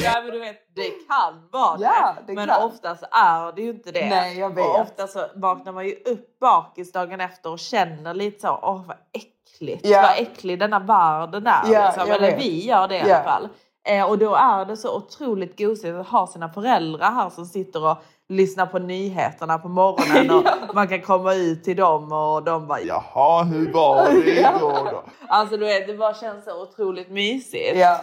[0.05, 1.85] Ja men du vet det kan vara det.
[1.85, 2.63] Ja, det men kan.
[2.63, 4.09] oftast är det ju inte det.
[4.09, 4.67] Nej, jag vet.
[4.67, 8.83] Och ofta så vaknar man ju upp bakis dagen efter och känner lite så åh
[8.87, 9.87] vad äckligt.
[9.87, 10.03] Ja.
[10.03, 11.73] Vad äcklig denna världen är.
[11.73, 12.09] Ja, liksom.
[12.09, 12.41] jag Eller vet.
[12.41, 13.15] vi gör det i Ja.
[13.17, 13.49] alla fall.
[13.89, 17.91] Eh, och då är det så otroligt gosigt att ha sina föräldrar här som sitter
[17.91, 17.97] och
[18.29, 20.31] lyssnar på nyheterna på morgonen
[20.69, 23.05] och man kan komma ut till dem och de bara ja.
[23.15, 25.03] Jaha, hur var det igår då?
[25.29, 27.79] Alltså du vet, det bara känns så otroligt mysigt.
[27.79, 28.01] Ja,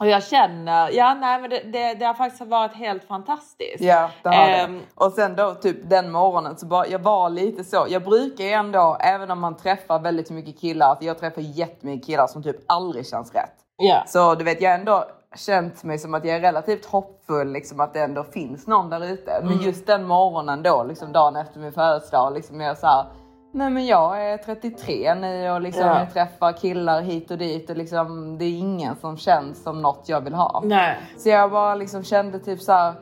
[0.00, 3.80] Och jag känner, ja nej men det, det, det har faktiskt varit helt fantastiskt.
[3.80, 4.84] ja det har Ehm, det.
[4.94, 7.86] Och sen då typ den morgonen så bara, jag var lite så.
[7.88, 12.06] Jag brukar ju ändå, även om man träffar väldigt mycket killar, att jag träffar jättemycket
[12.06, 13.54] killar som typ aldrig känns rätt.
[13.76, 14.02] Ja.
[14.06, 15.04] Så du vet, jag har ändå
[15.36, 19.04] känt mig som att jag är relativt hoppfull, liksom att det ändå finns någon där
[19.04, 19.30] ute.
[19.30, 19.48] Mm.
[19.48, 23.04] Men just den morgonen då, liksom dagen efter min födelsedag, liksom jag så här,
[23.56, 25.98] nej men jag är 33 nu och liksom Ja.
[25.98, 30.08] jag träffar killar hit och dit och liksom det är ingen som känns som något
[30.08, 30.62] jag vill ha.
[30.64, 30.96] Nej.
[31.16, 32.94] Så jag bara liksom kände typ så här,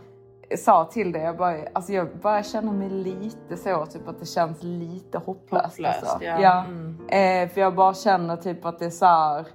[0.57, 4.27] sa till det, jag bara, alltså jag bara känner mig lite så, typ att det
[4.27, 5.65] känns lite hopplöst.
[5.67, 6.25] Hopplöst, alltså.
[6.25, 6.65] ja.
[7.17, 9.47] Eh, för jag bara känner typ att det är så här,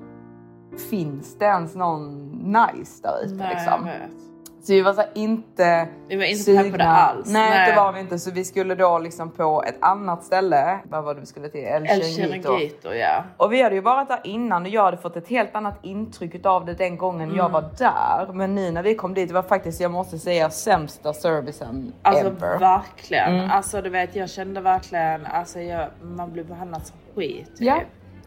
[0.89, 3.87] finns det ens någon nice där ute liksom?
[3.87, 4.28] jag vet.
[4.61, 7.27] Så vi var så inte Vi var inte pepp på det alls.
[7.33, 7.71] Nej, Nej.
[7.71, 8.19] det var vi inte.
[8.19, 10.79] Så vi skulle då liksom på ett annat ställe.
[10.83, 11.63] Vad var det vi skulle till?
[11.63, 11.87] El.
[11.87, 13.23] Chiringuito ja.
[13.37, 16.45] Och vi hade ju varit där innan och jag hade fått ett helt annat intryck
[16.45, 17.51] av det den gången jag Mm.
[17.51, 18.33] var där.
[18.33, 22.27] Men nu när vi kom dit, det var faktiskt, jag måste säga, sämsta servicen Alltså
[22.27, 22.59] ever.
[22.59, 23.35] verkligen.
[23.35, 23.51] Mm.
[23.51, 27.45] Alltså du vet jag kände verkligen, alltså jag, man blev behandlad som skit.
[27.47, 27.67] Typ.
[27.67, 27.79] Ja,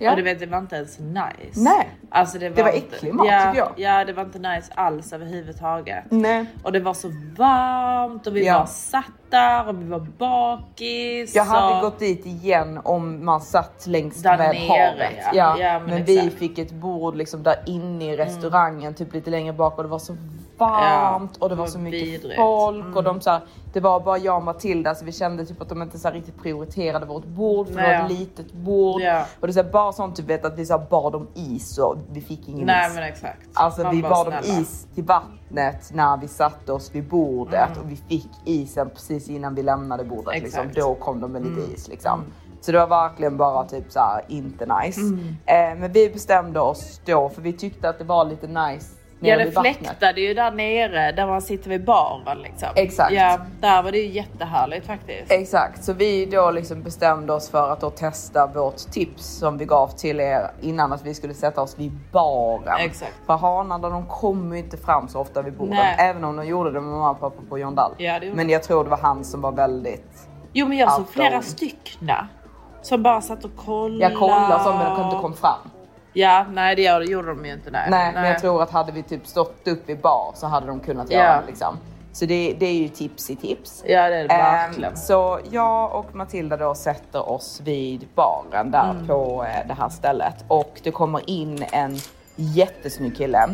[0.03, 0.11] ja.
[0.11, 1.61] Och du vet det var inte ens nice.
[1.61, 1.89] Nej.
[2.11, 3.73] Alltså det var, Det var inte- äcklig mat, ja, tycker jag.
[3.77, 6.05] Ja det var inte nice alls överhuvudtaget.
[6.11, 6.47] Nej.
[6.63, 8.59] Och det var så varmt och vi Ja.
[8.59, 11.35] var satt där och vi var bakis.
[11.35, 11.81] Jag hade och...
[11.83, 15.13] gått dit igen om man satt längst Där med nere, havet.
[15.35, 15.57] ja.
[15.59, 15.79] Ja.
[15.81, 19.77] Men men vi fick ett bord liksom där inne i restaurangen, typ lite längre bak
[19.77, 20.17] och det var så
[20.71, 22.37] varmt och det var så mycket vidrigt.
[22.37, 23.41] folk och de så här,
[23.73, 26.15] det var bara jag och Matilda så vi kände typ att de inte så här
[26.15, 27.99] riktigt prioriterade vårt bord för det Nej.
[27.99, 29.01] var ett litet bord.
[29.01, 29.25] Ja.
[29.41, 31.97] Och det är bara sånt typ vet att vi så här bad om is och
[32.13, 32.95] vi fick ingen Nej is.
[32.95, 33.49] men exakt.
[33.55, 37.85] Alltså Man vi bad om is till vattnet när vi satte oss vid bordet Mm.
[37.85, 40.43] och vi fick isen precis innan vi lämnade bordet.
[40.43, 40.47] Liksom.
[40.61, 40.77] Exakt.
[40.77, 40.89] Mm.
[40.89, 42.25] Då kom de med lite is liksom.
[42.61, 45.01] Så det var verkligen bara typ så här inte nice.
[45.01, 45.37] Mm.
[45.47, 49.37] Eh, men vi bestämde oss då för vi tyckte att det var lite nice Ja
[49.37, 52.69] det fläktade ju där nere där man sitter vid baren liksom.
[52.77, 53.13] Exakt.
[53.13, 55.33] Ja där var det ju jättehärligt faktiskt.
[55.33, 59.89] Exakt, så vi då liksom bestämde oss för att testa vårt tips som vi gav
[59.89, 62.81] till er innan att vi skulle sätta oss vid baren.
[62.81, 63.13] Exakt.
[63.27, 65.97] För hanarna de kommer ju inte fram så ofta vid borden, Nej.
[65.99, 67.93] även om de gjorde det med mamma och pappa på John Dall.
[67.99, 71.43] Ja, Men jag tror det var han som var väldigt Jo men jag såg flera
[71.43, 72.29] styckna.
[72.83, 74.03] Som bara satt och kollade.
[74.03, 75.59] Jag kollade som men de inte kom fram.
[76.13, 77.71] Ja, nej det gjorde de ju inte.
[77.71, 80.67] Nej, Nej, men jag tror att hade vi typ stått upp i bar så hade
[80.67, 81.19] de kunnat Ja.
[81.19, 81.77] göra det liksom.
[82.13, 83.85] Så det, det är ju tips i tips.
[83.87, 84.97] Ja det är det Ehm, verkligen.
[84.97, 89.07] så jag och Matilda då sätter oss vid baren där Mm.
[89.07, 91.97] på eh, det här stället och det kommer in en
[92.37, 93.49] jättesnygg kille.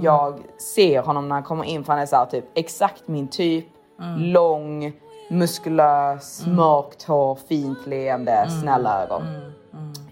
[0.00, 0.38] Jag
[0.74, 3.66] ser honom när han kommer in för han är så här, typ exakt min typ.
[4.00, 4.20] Mm.
[4.20, 4.92] Lång,
[5.30, 8.60] muskulös, mörkt hår, fint leende, Mm.
[8.60, 9.22] snälla ögon.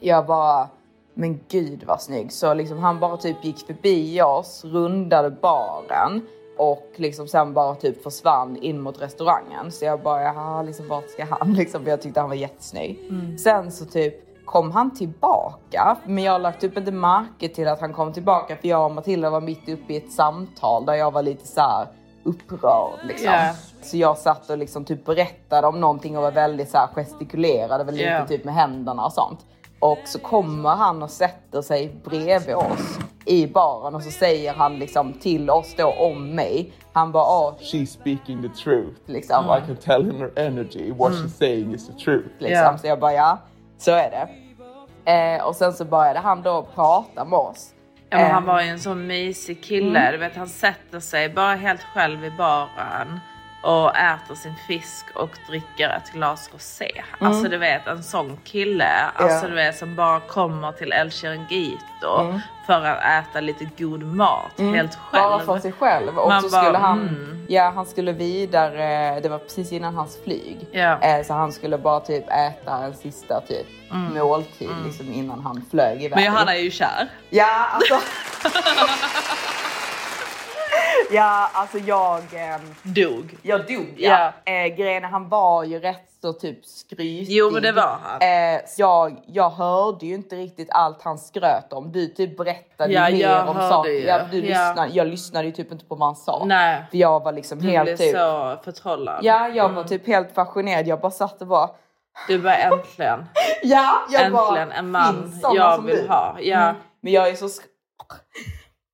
[0.07, 0.69] Jag bara,
[1.15, 2.33] men gud vad snygg.
[2.33, 6.27] Så liksom han bara typ gick förbi oss, rundade baren
[6.59, 9.73] och liksom sen bara typ försvann in mot restaurangen.
[9.73, 11.53] Så jag bara, jaha, liksom vart ska han?
[11.59, 12.99] Liksom, för jag tyckte han var jättesnygg.
[13.39, 14.15] Sen så typ
[14.45, 18.57] kom han tillbaka, men jag har lagt upp inte märke till att han kom tillbaka
[18.57, 21.61] för jag och Matilda var mitt uppe i ett samtal där jag var lite så
[21.61, 21.87] här
[22.25, 23.33] upprörd liksom.
[23.33, 23.55] Ja.
[23.83, 27.85] Så jag satt och liksom typ berättade om någonting och var väldigt så här gestikulerade
[27.85, 28.27] väl lite Ja.
[28.27, 29.47] typ med händerna och sånt.
[29.79, 34.79] Och så kommer han och sätter sig bredvid oss i baren och så säger han
[34.79, 36.73] liksom till oss då om mig.
[36.93, 39.01] Han bara, åh, She's speaking the truth.
[39.07, 39.45] liksom.
[39.45, 42.29] I can tell in her energy what she's saying is the truth.
[42.39, 42.65] liksom.
[42.65, 42.79] Ja.
[42.79, 43.39] Så jag bara, ja,
[43.79, 44.29] så är det.
[45.13, 47.73] Eh, och sen så började han då prata med oss.
[48.11, 49.99] Ja, men Eh, han var ju en sån mysig kille.
[50.01, 50.13] Mm.
[50.13, 53.21] Du vet, han sätter sig bara helt själv i baren
[53.67, 57.05] och äter sin fisk och dricker ett glas rosé.
[57.19, 58.91] Alltså du vet en sån kille.
[59.15, 59.51] Alltså Mm.
[59.51, 64.95] Du vet som bara kommer till El Chiringuito för att äta lite god mat helt
[64.95, 65.25] själv.
[65.25, 65.31] Mm.
[65.31, 66.19] Bara för sig själv.
[66.19, 67.47] Och Man så bara, skulle han, mm.
[67.49, 70.69] ja han skulle vidare, det var precis innan hans flyg.
[70.73, 76.03] Eh, så han skulle bara typ äta en sista typ måltid liksom innan han flög
[76.03, 76.17] iväg.
[76.17, 77.09] Men Johanna är ju kär.
[77.31, 77.95] Ja, alltså.
[81.11, 82.23] ja, alltså jag...
[82.35, 83.37] ehm, Dog.
[83.43, 84.33] jag dog ja.
[84.45, 84.53] Ja.
[84.53, 87.27] Eh, grejen är, han var ju rätt så typ skrytig.
[87.29, 88.21] Jo, men det var han.
[88.23, 91.93] Eh, jag, jag hörde ju inte riktigt allt han skröt om.
[91.93, 93.91] Du typ berättade Ja, ju mer om saker.
[93.91, 94.01] ju.
[94.01, 94.43] Ja, du Ja.
[94.69, 96.45] Lyssnade, jag lyssnade ju typ inte på vad han sa.
[96.47, 96.85] Nej.
[96.91, 98.17] För jag var liksom Du helt blev typ...
[98.17, 99.19] så förtrollad.
[99.23, 100.87] Ja, jag var typ helt fascinerad.
[100.87, 101.71] Jag bara satt och bara...
[102.29, 103.25] Du bara äntligen.
[103.63, 104.47] Ja, jag bara...
[104.49, 106.37] Äntligen en man "Finns sådana jag vill du?" ha.
[106.41, 106.59] Ja.
[106.69, 106.77] Mm.
[107.01, 107.49] Men jag är så...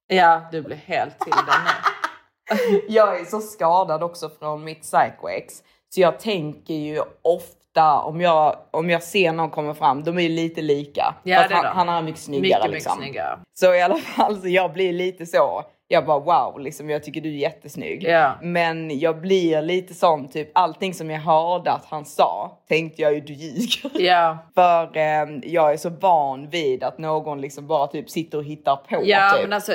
[0.07, 1.71] Ja, du blir helt till den nu.
[2.89, 5.63] Jag är så skadad också från mitt psycho-ex.
[5.95, 10.23] Så jag tänker ju ofta om jag, om jag ser någon komma fram, de är
[10.23, 11.15] ju lite lika.
[11.23, 12.97] Ja, Fast det är han, han är mycket snyggare Mycket, mycket liksom.
[12.97, 13.39] snyggare.
[13.55, 15.63] Så i alla fall, så jag blir lite så.
[15.89, 18.03] Jag bara wow, liksom, jag tycker du är jättesnygg.
[18.03, 18.33] Ja.
[18.43, 23.15] Men jag blir lite sån, typ allting som jag hörde att han sa tänkte jag
[23.15, 23.91] ju du ljuger.
[24.01, 24.39] Ja.
[24.55, 28.77] För eh, jag är så van vid att någon liksom bara typ sitter och hittar
[28.77, 29.01] på.
[29.05, 29.43] Ja typ.
[29.43, 29.73] men alltså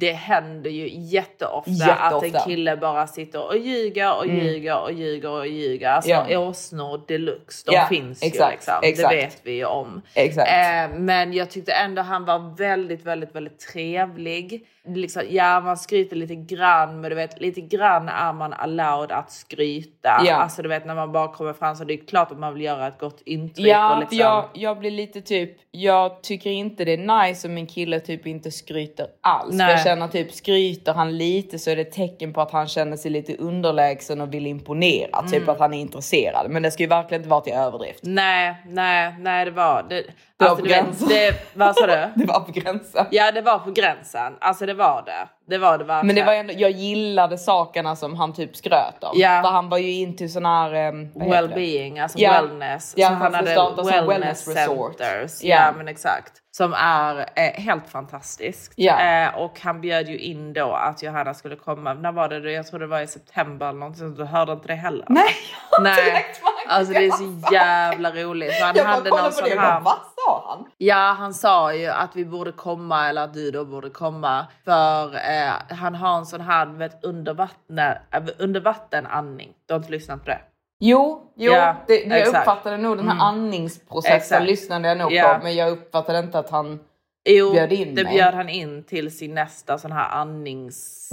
[0.00, 2.16] det händer ju jätteofta, Jätteofta.
[2.16, 5.88] att en kille bara sitter och ljuger och ljuger och ljuger och ljuger.
[5.90, 6.38] Alltså Ja.
[6.38, 8.74] åsnor deluxe, de Ja, finns exakt, ju liksom.
[8.82, 9.10] exakt.
[9.10, 10.02] Det vet vi ju om.
[10.14, 10.48] Exakt.
[10.48, 14.66] Eh, men jag tyckte ändå han var väldigt, väldigt, väldigt trevlig.
[14.84, 19.32] Liksom, ja man skryter lite grann men du vet lite grann är man allowed att
[19.32, 20.10] skryta.
[20.10, 22.62] Alltså du vet när man bara kommer fram så det är klart att man vill
[22.62, 23.66] göra ett gott intryck.
[23.66, 27.48] Ja, och för liksom, jag, jag blir lite typ, jag tycker inte det är nice
[27.48, 29.50] om en kille typ inte skryter alls.
[29.50, 29.70] För Nej.
[29.70, 32.96] jag känner typ skryter han lite så är det ett tecken på att han känner
[32.96, 35.22] sig lite underlägsen och vill imponera.
[35.22, 35.48] Typ Mm.
[35.48, 36.46] att han är intresserad.
[36.50, 38.00] Men det ska ju verkligen inte vara till överdrift.
[38.02, 39.86] Nej, nej, nej det var...
[39.88, 40.04] Det, Det
[40.44, 41.08] var alltså, på gränsen.
[41.08, 41.92] det, vad sa du?
[42.16, 43.06] Det var på gränsen.
[43.10, 45.28] Ja det var på gränsen, alltså det var det.
[45.50, 46.06] Det var det verkligen.
[46.06, 49.10] Men det var ändå, jag gillade sakerna som han typ skröt om.
[49.14, 49.40] Ja.
[49.44, 50.88] För han var ju into sån här...
[50.88, 52.32] Um, Well-being, alltså Ja.
[52.32, 52.94] wellness.
[52.96, 54.98] Ja, så han hade wellness, wellness resort.
[54.98, 55.44] centers.
[55.44, 55.56] Ja.
[55.56, 55.72] Ja.
[55.76, 56.32] men exakt.
[56.52, 58.72] Som är eh, helt fantastiskt.
[58.76, 59.00] Ja.
[59.00, 61.94] Eh, och han bjöd ju in då att Johanna skulle komma.
[61.94, 62.52] När var det?
[62.52, 64.14] Jag tror det var i september eller någonting.
[64.14, 65.06] Du hörde inte det heller?
[65.08, 65.24] Nej,
[65.70, 66.04] jag har Nej.
[66.04, 68.54] direkt varit Alltså det är så jävla roligt.
[68.54, 69.80] Så han Jag hade någon sån här...
[69.80, 70.66] vad sa han?
[70.78, 75.14] Ja, han sa ju att vi borde komma eller att du då borde komma för
[75.14, 79.52] eh, han har en sån här vet, undervatten, äh, undervattenandning.
[79.66, 80.40] Du har inte lyssnat på det?
[80.80, 82.28] Jo, jo Ja, det, det jag.
[82.28, 82.40] Mm.
[82.40, 84.44] uppfattade nog den här andningsprocessen Exakt.
[84.46, 85.34] lyssnade jag nog Ja.
[85.38, 86.80] på men jag uppfattade inte att han
[87.24, 88.12] Jo, Bjöd in det mig.
[88.14, 91.08] bjöd han in till sin nästa sån här andnings...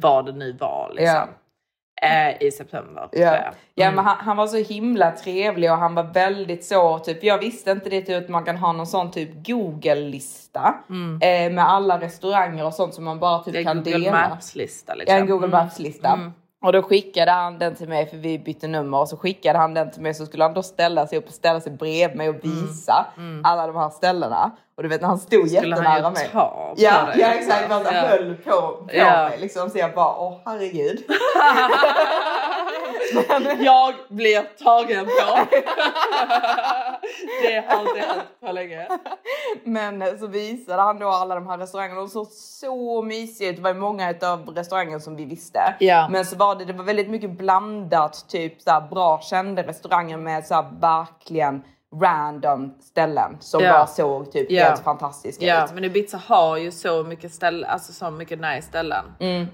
[0.00, 1.28] Vad det nu var liksom.
[2.02, 3.08] Eh, I september.
[3.12, 3.54] Ja, jag.
[3.74, 3.94] ja Mm.
[3.96, 7.24] men han, han var så himla trevlig och han var väldigt så typ.
[7.24, 10.74] Jag visste inte det typ att man kan ha någon sån typ Google-lista
[11.22, 13.64] eh, med alla restauranger och sånt som man bara typ Mm.
[13.64, 14.28] Kan Google dela.
[14.28, 15.14] Maps-lista liksom.
[15.16, 15.58] Ja, en Google Mm.
[15.64, 16.08] Maps-lista.
[16.62, 19.74] Och då skickade han den till mig för vi bytte nummer och så skickade han
[19.74, 22.28] den till mig så skulle han då ställa sig upp och ställa sig bredvid mig
[22.28, 23.06] och visa
[23.44, 24.50] alla de här ställena.
[24.76, 25.48] Och du vet när han stod Mm.
[25.48, 26.28] Skulle han jättenära ju mig.
[26.32, 27.52] ta på Ja, dig, ja liksom.
[27.52, 28.00] exakt, så Ja.
[28.00, 29.28] höll på, på Ja.
[29.28, 29.70] mig liksom.
[29.70, 30.98] Så jag bara åh herregud.
[33.64, 35.56] jag blir tagen på.
[37.42, 38.86] det har inte hänt på länge.
[39.64, 43.50] Men eh, så visade han då alla de här restaurangerna och de såg så mysiga
[43.50, 43.56] ut.
[43.56, 45.74] Det var många av restaurangerna som vi visste.
[45.80, 46.08] Ja.
[46.10, 50.16] Men så var det, det var väldigt mycket blandat, typ så här bra kända restauranger
[50.16, 51.62] med så här verkligen
[52.02, 53.72] random ställen som Ja.
[53.72, 54.64] bara såg typ Ja.
[54.64, 55.72] helt fantastiska Ja, ut.
[55.74, 59.04] men Ibiza har ju så mycket ställen, alltså så mycket nice ställen.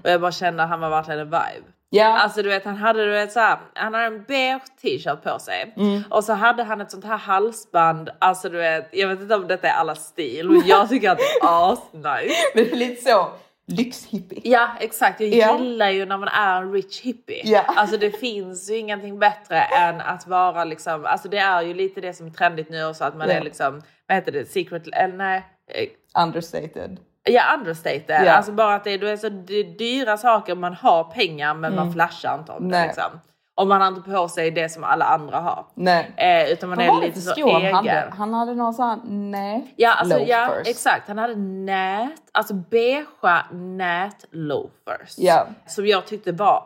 [0.03, 1.67] Och jag bara kände att han var verkligen en vibe.
[1.89, 2.05] Ja.
[2.19, 5.39] Alltså du vet han hade du vet, så här, han hade en beige t-shirt på
[5.39, 5.75] sig
[6.09, 8.09] och så hade han ett sånt här halsband.
[8.19, 11.17] Alltså du vet, jag vet inte om detta är alla stil men jag tycker att
[11.17, 12.35] det är asnice.
[12.55, 13.27] Men det är lite så
[13.67, 14.41] lyxhippie.
[14.43, 15.59] Ja exakt, jag Ja.
[15.59, 17.41] gillar ju när man är en rich hippie.
[17.45, 17.61] Ja.
[17.67, 22.01] Alltså det finns ju ingenting bättre än att vara liksom, alltså det är ju lite
[22.01, 23.35] det som är trendigt nu också att man Ja.
[23.35, 25.45] är liksom, vad heter det, secret, eller nej.
[25.67, 26.97] eh, Understated.
[27.23, 28.25] Ja, understated.
[28.25, 28.31] Ja.
[28.31, 31.93] Alltså bara att det, det är så det dyra saker, man har pengar men man
[31.93, 32.85] flashar inte om det.
[32.85, 33.19] Liksom.
[33.55, 35.65] Och man har inte på sig det som alla andra har.
[35.73, 36.11] Nej.
[36.17, 38.13] Eh, utan man Vad är var det lite för så skor han hade?
[38.17, 40.67] Han hade sån här nät Ja, alltså, ja, loafers.
[40.67, 41.07] exakt.
[41.07, 45.13] Han hade nät, alltså beigea nät-loafers.
[45.17, 45.47] Ja.
[45.67, 46.63] Som jag tyckte var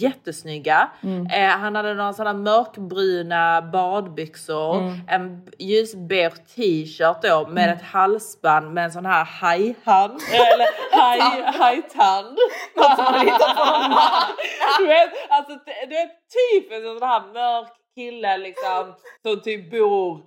[0.00, 0.88] jättesnygga.
[1.02, 1.26] Mm.
[1.26, 5.00] Eh, han hade några sådana mörkbruna badbyxor, Mm.
[5.08, 10.66] en ljusbeige t-shirt då med ett halsband med en sån här hajhand, eller
[11.00, 12.36] haj, hajtand.
[14.78, 20.20] du vet, alltså du vet typ en sån här mörk kille liksom som typ bor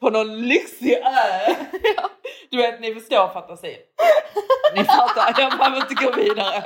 [0.00, 1.54] på någon lyxig ö.
[2.50, 3.76] Du vet, ni förstår fantasin.
[4.74, 6.62] Ni fattar, jag behöver inte gå vidare.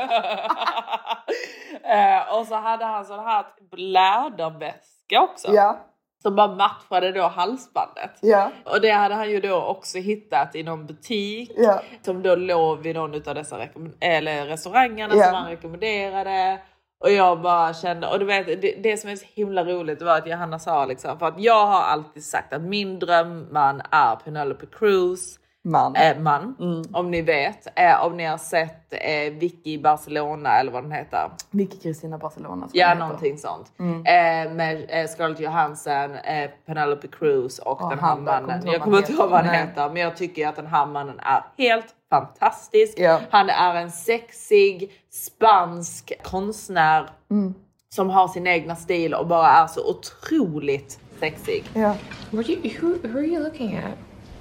[1.95, 3.45] eh, och så hade han sån här
[3.77, 5.53] läderväska också.
[5.53, 5.79] Ja,
[6.23, 8.11] Som bara matchade då halsbandet.
[8.21, 11.83] ja, Och det hade han ju då också hittat i någon butik ja.
[12.03, 13.59] som då låg vid någon av dessa
[14.01, 15.25] eller restaurangerna Ja.
[15.25, 16.59] som han rekommenderade.
[17.05, 20.18] Och jag bara kände, och du vet det, det som är så himla roligt var
[20.18, 24.66] att Johanna sa liksom, för att jag har alltid sagt att min drömman är Penelope
[24.66, 25.38] Cruz.
[25.64, 25.96] Man.
[25.96, 26.83] Eh, man, Mm.
[26.92, 27.79] om ni vet.
[27.79, 31.31] Eh, om ni har sett eh, Vicky Barcelona eller vad den heter.
[31.51, 32.68] Vicky Kristina Barcelona.
[32.72, 33.72] Ja, någonting sånt.
[33.79, 33.94] Mm.
[33.98, 38.62] Eh, med eh, Scarlett Johansson, eh, Penelope Cruz och Och den här mannen.
[38.66, 39.88] Jag kommer han inte ihåg vad han heter.
[39.88, 42.94] men jag tycker att den här mannen är helt fantastisk.
[42.98, 43.20] Ja.
[43.31, 47.55] Han är en sexig spansk konstnär Mm.
[47.94, 51.64] som har sin egna stil och bara är så otroligt sexig.
[51.75, 51.94] Ja.
[52.31, 53.85] What you, who, who are you looking at?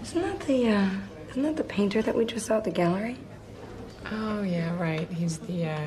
[0.04, 0.88] Isn't that the uh,
[1.32, 3.18] isn't that the painter that we just saw at the gallery?
[4.12, 5.10] Oh yeah, right.
[5.10, 5.80] He's the uh,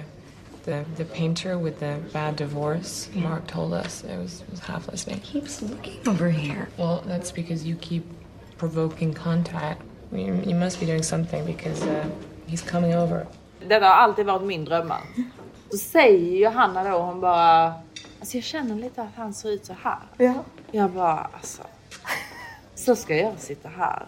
[0.64, 3.10] the the painter with the bad divorce.
[3.14, 4.04] Mark told us.
[4.04, 5.20] it was was half listening.
[5.20, 6.68] He Keeps looking over here.
[6.78, 8.04] Well, that's because you keep
[8.56, 9.82] provoking contact.
[10.12, 12.06] You, you must be doing something because uh,
[12.46, 13.26] he's coming over.
[13.68, 15.02] Detta har alltid varit min drömman.
[15.70, 17.74] Så säger Johanna då, hon bara,
[18.20, 19.98] alltså jag känner lite att han ser ut så här.
[20.16, 20.34] Ja.
[20.70, 21.62] Jag bara, alltså.
[22.74, 24.06] Så ska jag sitta här.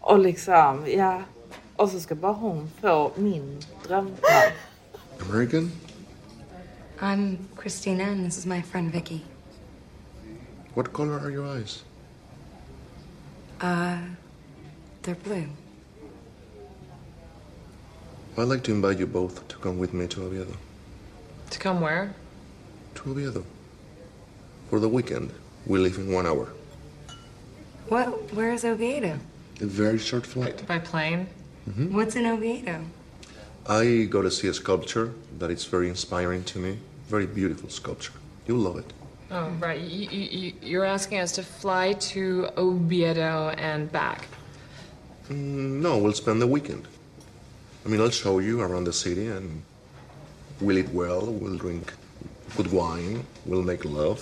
[0.00, 1.22] Och liksom, ja.
[1.76, 4.16] Och så ska bara hon få min drömman.
[5.20, 5.72] American?
[7.00, 9.20] I'm Christina, and this is my friend Vicky.
[10.74, 11.84] What color are your eyes?
[13.60, 13.98] Uh,
[15.02, 15.46] they're blue.
[18.36, 20.56] I'd like to invite you both to come with me to Oviedo.
[21.50, 22.14] To come where?
[22.94, 23.44] To Oviedo.
[24.70, 25.32] For the weekend.
[25.66, 26.48] We leave in one hour.
[27.88, 28.32] What?
[28.34, 29.18] Where is Oviedo?
[29.62, 30.66] A very short flight.
[30.66, 31.26] By plane?
[31.90, 32.80] What's in Oviedo?
[33.68, 36.78] I go to see a sculpture that is very inspiring to me.
[37.08, 38.12] Very beautiful sculpture.
[38.46, 38.92] You'll love it.
[39.30, 39.80] Oh right.
[39.80, 44.26] You, you, you, you're asking us to fly to Oviedo and back.
[45.28, 46.88] Mm, no, we'll spend the weekend.
[47.86, 49.62] I mean, I'll show you around the city and
[50.60, 51.92] we'll eat well, we'll drink
[52.56, 54.20] good wine, we'll make love.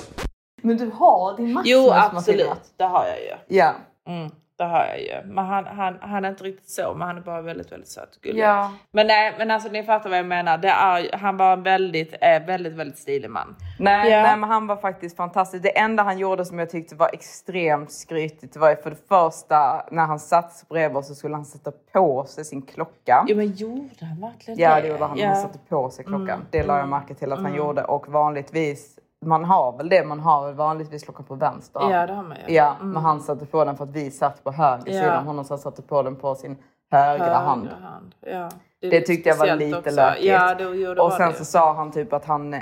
[0.62, 2.70] Men du har din Maximus Jo som har absolut, filmat.
[2.76, 3.56] det har jag ju.
[3.56, 3.74] Ja.
[4.06, 5.32] Mm, det har jag ju.
[5.32, 8.16] Men han, han, han är inte riktigt så, men han är bara väldigt, väldigt söt
[8.16, 8.42] och gullig.
[8.42, 8.72] Ja.
[8.90, 10.58] Men nej, men alltså ni fattar vad jag menar.
[10.58, 13.56] Det är, han var en väldigt, eh, väldigt, väldigt stilig man.
[13.78, 14.22] Nej, Ja.
[14.22, 15.62] nej, men han var faktiskt fantastisk.
[15.62, 19.86] Det enda han gjorde som jag tyckte var extremt skrytigt var ju för det första
[19.90, 23.24] när han satt bredvid oss så skulle han sätta på sig sin klocka.
[23.28, 24.80] Jo men gjorde han verkligen Ja, det?
[24.80, 25.18] det gjorde han.
[25.18, 25.26] Ja.
[25.28, 26.28] Han satte på sig klockan.
[26.28, 27.58] Mm, Det la jag mm, märke till att han mm.
[27.58, 31.80] gjorde och vanligtvis man har väl det, man har väl vanligtvis klockan på vänster.
[31.90, 32.54] Ja, det har man ju.
[32.54, 32.92] Ja, Mm.
[32.92, 34.92] men han satte på den för att vi satt på höger Ja.
[35.00, 35.20] sida.
[35.20, 36.56] Honom så satte på den på sin
[36.90, 37.68] högra, Högra hand.
[37.68, 38.14] hand.
[38.20, 38.48] Ja.
[38.80, 39.90] Det, lite tyckte jag var lite också.
[39.96, 40.24] lökigt.
[40.24, 41.34] Ja, det, jo, det och sen det.
[41.38, 42.60] så sa han typ att han eh,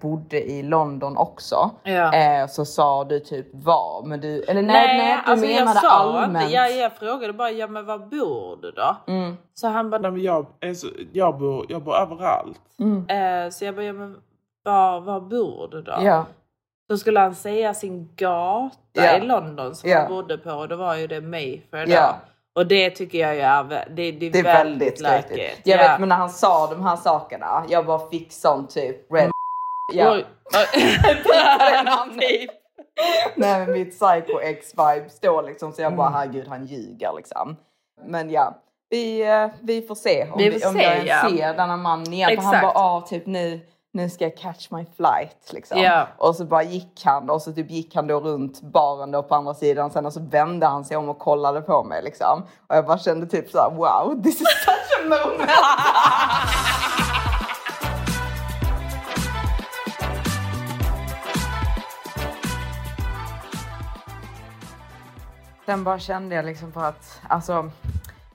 [0.00, 1.70] bodde i London också.
[1.82, 2.14] Ja.
[2.14, 5.82] Eh, så sa du typ var, men du, eller nej, nej, du alltså menade jag
[5.82, 6.42] sa allmänt.
[6.42, 6.54] inte.
[6.54, 8.96] Jag, jag frågade bara, ja men var bor du då?
[9.12, 9.36] Mm.
[9.54, 12.60] Så han bara, Nej, men jag, är så, jag, bor, jag bor överallt.
[12.80, 13.06] Mm.
[13.44, 14.16] eh, så jag bara, ja men
[14.64, 15.94] var, var bor du då?
[16.00, 16.26] Ja.
[16.88, 19.16] Då skulle han säga sin gata Ja.
[19.16, 19.98] i London som Ja.
[19.98, 21.92] han bodde på och då var ju det Mayfair då.
[21.92, 22.16] Ja.
[22.54, 25.30] Och det tycker jag ju är, det, det är, Det är väldigt lökigt.
[25.30, 25.60] lökigt.
[25.66, 25.88] Jag Ja.
[25.88, 29.30] vet men när han sa de här sakerna, jag bara fick sån typ red...
[29.92, 30.12] Ja.
[30.12, 30.24] Oj.
[33.36, 37.56] Nej men mitt psycho ex vibe står liksom så jag bara herregud han ljuger liksom.
[38.06, 38.54] Men ja,
[38.90, 41.28] vi, eh, vi får se om Vi vi, får om se, jag ja.
[41.30, 42.28] ser denna man igen.
[42.36, 42.74] För han Exakt.
[42.74, 43.60] bara ah, typ nu,
[43.94, 45.78] nu ska jag catch my flight liksom.
[45.80, 46.08] Ja.
[46.16, 49.34] Och så bara gick han och så typ gick han då runt baren då på
[49.34, 52.42] andra sidan sen och så vände han sig om och kollade på mig liksom.
[52.66, 55.50] Och jag bara kände typ så här: wow this is such a moment.
[65.66, 67.70] Sen bara kände jag liksom på att alltså,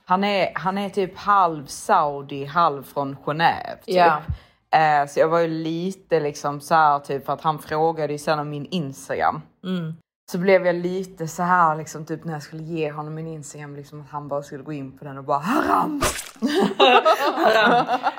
[0.04, 3.76] han, är, han är typ halv Saudi, halv från Genève.
[3.84, 3.94] Typ.
[3.96, 4.22] Ja.
[4.74, 8.18] Eh, så jag var ju lite liksom så här typ för att han frågade ju
[8.18, 9.42] sen om min Instagram.
[9.64, 9.94] Mm.
[10.32, 13.76] Så blev jag lite så här liksom typ när jag skulle ge honom min Instagram
[13.76, 16.02] liksom att han bara skulle gå in på den och bara haram.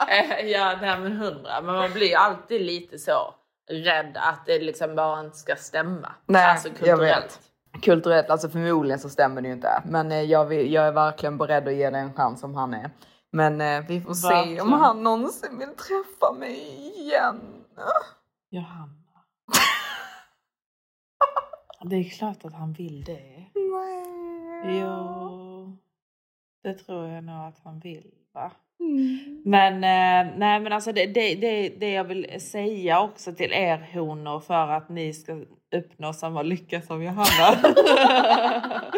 [0.10, 1.62] Eh, ja, nej men hundra.
[1.62, 3.34] Men man blir ju alltid lite så
[3.72, 6.12] rädd att det liksom bara inte ska stämma.
[6.26, 7.40] Nej, alltså kulturellt.
[7.82, 9.84] Kulturellt, alltså förmodligen så stämmer det ju inte.
[9.86, 12.74] Men eh, jag, vill, jag är verkligen beredd att ge det en chans om han
[12.74, 12.90] är.
[13.32, 14.62] Men eh, vi får se Verkligen.
[14.62, 16.60] om han någonsin vill träffa mig
[17.00, 17.40] igen.
[18.50, 18.94] Johanna.
[21.84, 23.46] Det är klart att han vill det.
[24.66, 25.78] Jo,
[26.64, 28.12] det tror jag nog att han vill.
[28.34, 28.52] Va?
[29.46, 33.90] Men, eh, nej, men alltså det, det, det, det jag vill säga också till er
[33.94, 35.42] honor för att ni ska
[35.76, 37.74] uppnå samma lycka som Johanna.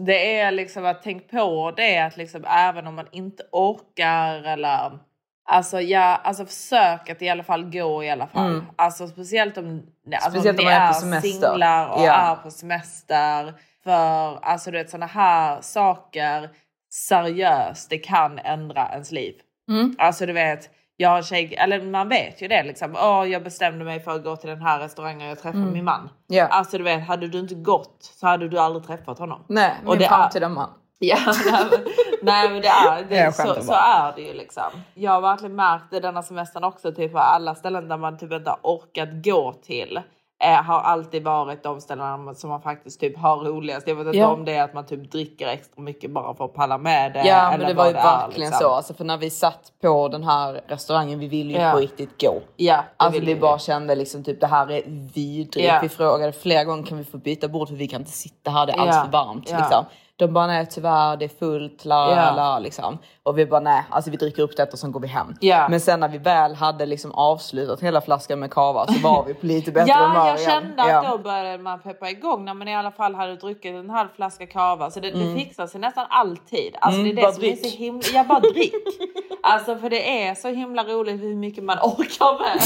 [0.00, 4.98] det är liksom att tänk på det att liksom även om man inte orkar eller
[5.46, 8.50] Alltså, ja, alltså försök att i alla fall gå i alla fall.
[8.50, 8.64] Mm.
[8.76, 9.82] Alltså speciellt om,
[10.12, 12.12] alltså, Speciellt om ni är är singlar och Ja.
[12.12, 13.54] är på semester.
[13.84, 16.50] För alltså du vet sådana här saker
[16.90, 19.34] seriöst, det kan ändra ens liv.
[19.68, 19.94] Mm.
[19.98, 22.96] Alltså du vet, jag har tjej, eller man vet ju det liksom.
[23.02, 25.72] Åh, jag bestämde mig för att gå till den här restaurangen och jag träffade Mm.
[25.72, 26.08] min man.
[26.26, 26.46] Ja.
[26.46, 29.44] Alltså du vet, hade du inte gått så hade du aldrig träffat honom.
[29.48, 30.70] Nej, Och min det är- framtida man.
[30.98, 31.80] Ja, nej, men,
[32.22, 34.62] nej men det är, det, så, så är det ju liksom.
[34.94, 38.32] Jag har verkligen märkt det denna semestern också, typ på alla ställen där man typ
[38.32, 40.00] inte har orkat gå till.
[40.44, 43.88] Eh, har alltid varit de ställena som man faktiskt typ har roligast.
[43.88, 44.28] Jag vet inte Ja.
[44.32, 47.26] om det är att man typ dricker extra mycket bara för att palla med det.
[47.28, 48.68] Ja men det var ju är, verkligen liksom.
[48.68, 48.74] så.
[48.74, 51.72] Alltså, för när vi satt på den här restaurangen, vi ville ju Ja.
[51.72, 52.40] på riktigt gå.
[52.56, 54.82] Ja, det Alltså vi bara kände liksom typ det här är
[55.14, 55.56] vidrigt.
[55.56, 55.78] Ja.
[55.82, 58.66] Vi frågade flera gånger kan vi få byta bord för vi kan inte sitta här,
[58.66, 59.50] det är alldeles för varmt.
[59.50, 59.56] Ja.
[59.58, 59.84] Liksom.
[60.16, 62.34] De bara nej tyvärr det är fullt, la Ja.
[62.36, 62.98] la liksom.
[63.22, 65.34] Och vi bara nej, alltså vi dricker upp detta och sen går vi hem.
[65.40, 65.66] Ja.
[65.70, 69.34] Men sen när vi väl hade liksom avslutat hela flaskan med kava så var vi
[69.34, 70.50] på lite bättre humör Ja, jag igen.
[70.50, 71.10] kände att Ja.
[71.10, 74.46] då började man peppa igång när man i alla fall hade druckit en halv flaska
[74.46, 74.90] kava.
[74.90, 75.28] Så det, Mm.
[75.34, 76.76] det fixar sig nästan alltid.
[76.80, 77.70] Alltså Mm, det är det som är drick.
[77.72, 78.02] så himla...
[78.14, 78.74] Ja, bara drick.
[79.42, 82.60] alltså för det är så himla roligt hur mycket man orkar med.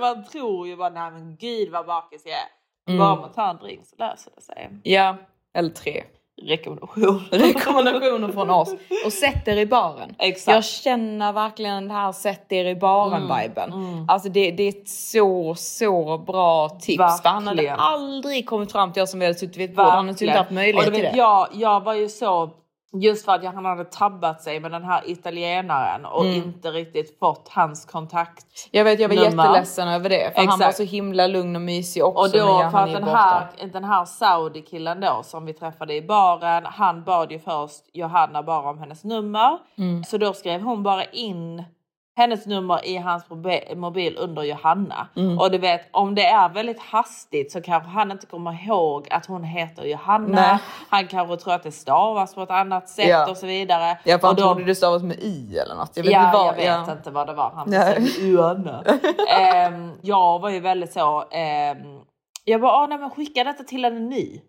[0.00, 2.57] man tror ju bara, nej men gud vad bakis jag är.
[2.88, 2.98] Mm.
[2.98, 4.70] Bara man tar en drink så löser det sig.
[4.82, 5.16] Ja,
[5.54, 6.02] eller tre.
[6.42, 7.22] Rekommendation.
[7.30, 8.74] Rekommendationer från oss.
[9.06, 10.14] Och sätt er i baren.
[10.18, 10.54] Exakt.
[10.54, 13.72] Jag känner verkligen det här sätt er i baren-viben.
[14.08, 17.22] Alltså det, det är ett så, så bra tips.
[17.22, 17.78] För han hade Verkligen.
[17.78, 19.84] aldrig kommit fram till oss som vi hade suttit vid ett bord.
[19.84, 21.16] Han hade inte haft möjlighet och du till det.
[21.16, 22.50] Jag, jag var ju så,
[22.92, 26.34] just för att han hade tabbat sig med den här italienaren och Mm.
[26.34, 28.46] inte riktigt fått hans kontakt.
[28.70, 29.44] Jag vet, jag var nummer.
[29.44, 30.30] jätteledsen över det.
[30.34, 30.60] För han Exakt.
[30.64, 32.20] var så himla lugn och mysig också.
[32.20, 35.94] Och då jag, för han att den här, den här Saudi-killen då som vi träffade
[35.94, 39.58] i baren, han bad ju först Johanna bara om hennes nummer.
[39.78, 40.04] Mm.
[40.04, 41.64] Så då skrev hon bara in
[42.18, 45.08] hennes nummer i hans mobi- mobil under Johanna.
[45.16, 45.38] Mm.
[45.38, 49.26] Och du vet om det är väldigt hastigt så kanske han inte kommer ihåg att
[49.26, 50.40] hon heter Johanna.
[50.40, 50.58] Nej.
[50.88, 53.30] Han kanske tror att det stavas på ett annat sätt Ja.
[53.30, 53.98] och så vidare.
[54.04, 55.96] Ja, för han och trodde det stavas med i eller något.
[55.96, 56.46] Jag vet ja, inte vad.
[56.46, 56.92] jag vet ja.
[56.92, 58.20] inte vad det var han sa.
[58.20, 58.84] Johanna.
[59.40, 61.24] Ehm, jag var ju väldigt så...
[61.30, 61.78] ehm,
[62.44, 64.40] jag bara, ah, nej men skicka detta till henne ny.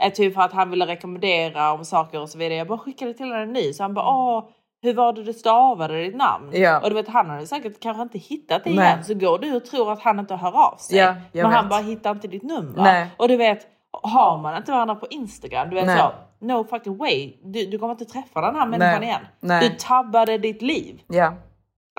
[0.00, 2.54] Eh, typ för att han ville rekommendera om saker och så vidare.
[2.54, 3.72] Jag bara skickade till henne ny.
[3.72, 4.48] Så han bara, ah,
[4.82, 6.50] hur var det du stavade ditt namn?
[6.52, 6.80] Ja.
[6.80, 8.84] Och du vet han hade säkert kanske inte hittat det Nej.
[8.86, 9.04] igen.
[9.04, 10.96] Så går du och tror att han inte hör av sig.
[10.98, 11.70] Ja, men han vet.
[11.70, 12.82] bara hittar inte ditt nummer.
[12.82, 13.06] Nej.
[13.16, 13.66] Och du vet,
[14.02, 15.98] har man inte varandra på Instagram, du vet Nej.
[15.98, 16.12] så,
[16.46, 17.32] no fucking way.
[17.44, 19.08] Du, du kommer inte träffa den här människan Nej.
[19.08, 19.20] igen.
[19.40, 19.68] Nej.
[19.68, 21.02] Du tabbade ditt liv.
[21.08, 21.34] Ja.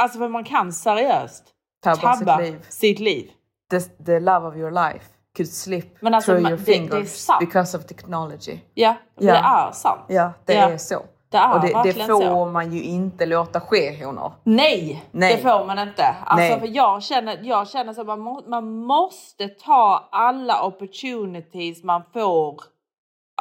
[0.01, 1.43] Alltså för man kan seriöst
[1.83, 2.65] Tabba tabba sitt liv.
[2.69, 3.29] sitt liv.
[3.71, 5.05] The, the love of your life
[5.37, 7.39] could slip Men alltså, through man- your det- det fingers sant.
[7.39, 8.57] because of technology.
[8.73, 9.33] Ja, Ja.
[9.33, 10.01] det är sant.
[10.07, 10.69] Ja, det Ja.
[10.69, 11.01] är så.
[11.33, 12.45] Det är Och det, det får så.
[12.45, 14.31] man ju inte låta ske honor.
[14.43, 15.35] Nej, Nej.
[15.35, 16.15] det får man inte.
[16.25, 16.59] Alltså, Nej.
[16.59, 22.73] för jag känner, jag känner att man, må, man måste ta alla opportunities man får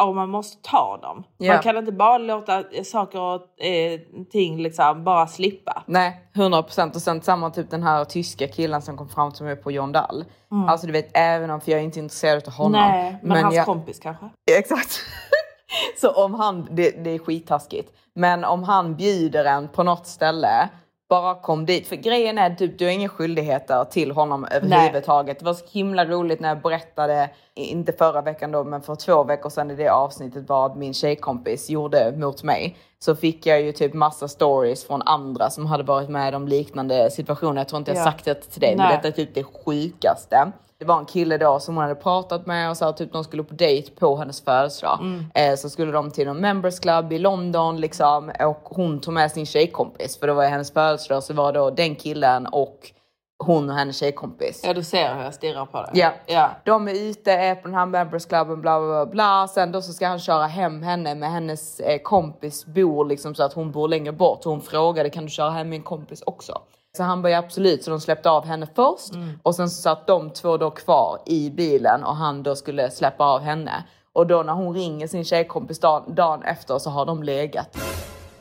[0.01, 1.25] och man måste ta dem.
[1.39, 1.53] Ja.
[1.53, 5.83] Man kan inte bara låta saker och eh, ting liksom bara slippa.
[5.87, 6.97] Nej, 100 procent.
[6.97, 9.93] Och sen samma typ den här tyska killen som kom fram till mig på John
[9.93, 10.25] Dall.
[10.53, 10.69] Mm.
[10.69, 12.81] Alltså du vet, även om, för jag är inte intresserad av honom.
[12.81, 14.25] Nej, men, hans jag, kompis kanske.
[14.59, 15.01] Exakt.
[16.01, 17.93] Så om han, det, det är skittaskigt.
[18.15, 20.69] Men om han bjuder en på något ställe,
[21.09, 21.89] bara kom dit.
[21.89, 25.39] För grejen är typ, du har inga skyldigheter till honom överhuvudtaget.
[25.39, 29.25] Det var så himla roligt när jag berättade, inte förra veckan då, men för två
[29.25, 32.77] veckor sedan i det avsnittet vad min tjejkompis gjorde mot mig.
[32.99, 37.11] Så fick jag ju typ massa stories från andra som hade varit med om liknande
[37.11, 37.61] situationer.
[37.61, 38.05] Jag tror inte jag Ja.
[38.05, 38.97] sagt det till dig, men Nej.
[38.97, 40.53] detta är typ det sjukaste.
[40.83, 43.43] Det var en kille då som hon hade pratat med och sa typ de skulle
[43.43, 44.99] på dejt på hennes födelsedag.
[45.01, 45.25] Mm.
[45.35, 49.31] Eh, så skulle de till någon members club i London liksom och hon tog med
[49.31, 52.93] sin tjejkompis för det var hennes födelsedag så var då den killen och
[53.39, 54.63] hon och hennes tjejkompis.
[54.65, 55.91] Ja, du ser hur jag stirrar på det.
[55.95, 56.13] Ja.
[56.27, 56.51] ja.
[56.65, 59.49] De är ute, är på den här members cluben, bla bla bla.
[59.49, 63.43] Sen då så ska han köra hem henne med hennes eh, kompis bor liksom så
[63.43, 64.45] att hon bor längre bort.
[64.45, 66.63] Hon frågade kan du köra hem min kompis också?
[66.97, 69.13] Så han bara ja, absolut, så de släppte av henne först
[69.43, 73.25] och sen så satt de två då kvar i bilen och han då skulle släppa
[73.25, 73.85] av henne.
[74.13, 77.79] Och då när hon ringer sin tjejkompis dagen, dagen efter så har de legat.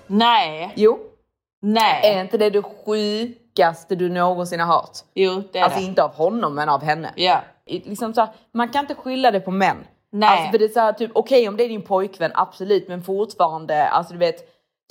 [0.08, 0.74] Nej.
[0.76, 1.00] Jo.
[1.62, 2.02] Nej.
[2.16, 4.98] Är inte det det sjukaste du någonsin har hört?
[5.14, 5.86] Jo, det är Alltså det.
[5.86, 7.14] inte av honom men av henne.
[7.16, 7.42] Ja.
[7.66, 9.78] Liksom så här, man kan inte skylla det på män.
[10.12, 10.30] Nej.
[10.30, 13.04] Alltså för det är så här, typ okej om det är din pojkvän, absolut, men
[13.04, 14.48] fortfarande, alltså du vet,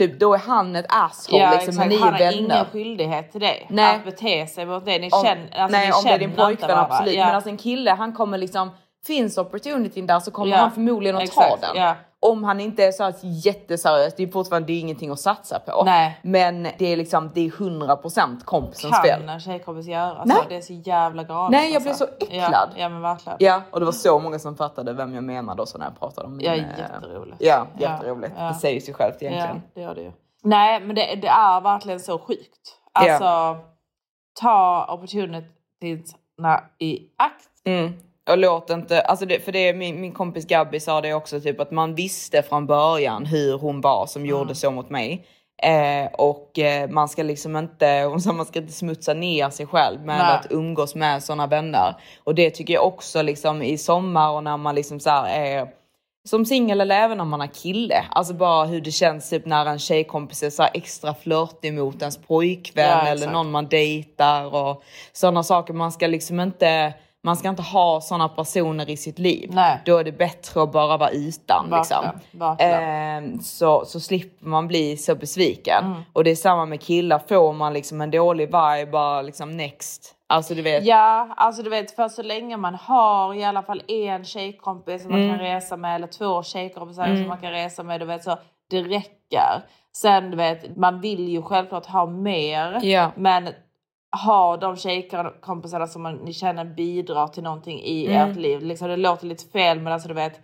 [0.09, 2.33] typ då är han ett asshole Ja, liksom, men ni är Han har vänner.
[2.39, 3.67] ingen skyldighet till det.
[3.69, 3.97] Nej.
[3.97, 4.99] Att bete sig mot det.
[4.99, 7.15] Ni Om- känner, alltså, nej, ni om det är din känner pojkvän absolut.
[7.15, 7.27] Ja.
[7.27, 8.71] Men alltså en kille, han kommer liksom,
[9.07, 11.83] finns opportunityn där så kommer Ja, han förmodligen att exakt, ta den.
[11.83, 11.97] ja.
[12.23, 15.59] Om han inte är så här jätteseriös, det är fortfarande det är ingenting att satsa
[15.59, 15.83] på.
[15.85, 16.21] Nej.
[16.23, 19.29] Men det är liksom, det är 100% kompisens kan fel.
[19.29, 20.37] en tjejkompis göra Nej.
[20.37, 20.43] så?
[20.49, 21.51] Det är så jävla galet.
[21.51, 22.07] Nej, jag blev alltså.
[22.07, 22.69] så äcklad.
[22.75, 23.37] Ja, ja men verkligen.
[23.41, 26.27] Ja, och det var så många som fattade vem jag menade också när jag pratade
[26.27, 26.47] om min...
[26.47, 27.37] Ja, eh, jätteroligt.
[27.41, 28.35] Ja, Ja, jätteroligt.
[28.39, 28.45] ja.
[28.45, 29.63] Det säger sig självt egentligen.
[29.65, 30.13] Ja, det gör det ju.
[30.43, 32.77] Nej, men det, det är verkligen så sjukt.
[32.93, 33.57] Alltså,
[34.41, 37.49] ta opportunitiesna i akt.
[37.65, 37.93] Mm.
[38.31, 41.41] Och låt inte, alltså det, för det är min, min kompis Gabby sa det också,
[41.41, 45.27] typ att man visste från början hur hon var som gjorde så mot mig.
[45.63, 49.67] Eh, och eh, man ska liksom inte, hon sa man ska inte smutsa ner sig
[49.67, 50.37] själv med Nej.
[50.37, 51.97] att umgås med sådana vänner.
[52.25, 55.69] Och det tycker jag också liksom i sommar och när man liksom så är
[56.29, 58.05] som singel eller även om man har kille.
[58.11, 62.17] Alltså bara hur det känns typ när en tjejkompis är så extra flörtig mot ens
[62.17, 65.75] pojkvän Ja, eller någon man dejtar och sådana saker.
[65.75, 69.51] Man ska liksom inte, man ska inte ha sådana personer i sitt liv.
[69.53, 69.81] Nej.
[69.85, 71.71] Då är det bättre att bara vara utan.
[71.71, 72.05] Liksom.
[72.59, 75.85] Ehm, så, så slipper man bli så besviken.
[75.85, 76.03] Mm.
[76.13, 80.15] Och det är samma med killar, får man liksom en dålig vibe, bara liksom next.
[80.27, 80.85] Alltså du vet.
[80.85, 85.11] Ja, alltså du vet för så länge man har i alla fall en tjejkompis som
[85.11, 85.31] man Mm.
[85.39, 87.17] kan resa med eller två tjejkompisar Mm.
[87.17, 88.39] som man kan resa med, du vet så
[88.71, 89.63] det räcker.
[89.97, 93.11] Sen du vet, man vill ju självklart ha mer, Ja.
[93.17, 93.49] men
[94.27, 98.31] ha de tjejkompisarna som man, ni känner bidrar till någonting i Mm.
[98.31, 98.63] ert liv.
[98.63, 100.41] Liksom, det låter lite fel men alltså du vet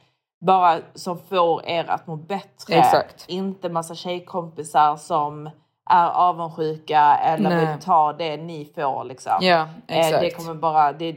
[0.46, 2.74] bara som får er att må bättre.
[2.74, 3.24] Exakt.
[3.28, 5.50] Inte massa tjejkompisar som
[5.90, 7.66] är avundsjuka eller Nej.
[7.66, 9.32] vill ta det ni får liksom.
[9.40, 10.20] Ja, Eh, exakt.
[10.20, 11.16] Det kommer bara, det,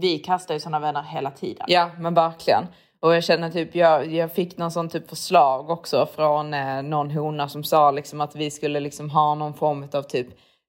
[0.00, 1.64] vi kastar ju såna vänner hela tiden.
[1.68, 2.66] Ja men verkligen.
[3.00, 7.10] Och jag känner typ, jag, jag fick någon sån typ förslag också från eh, någon
[7.10, 10.26] hona som sa liksom att vi skulle liksom ha någon form av typ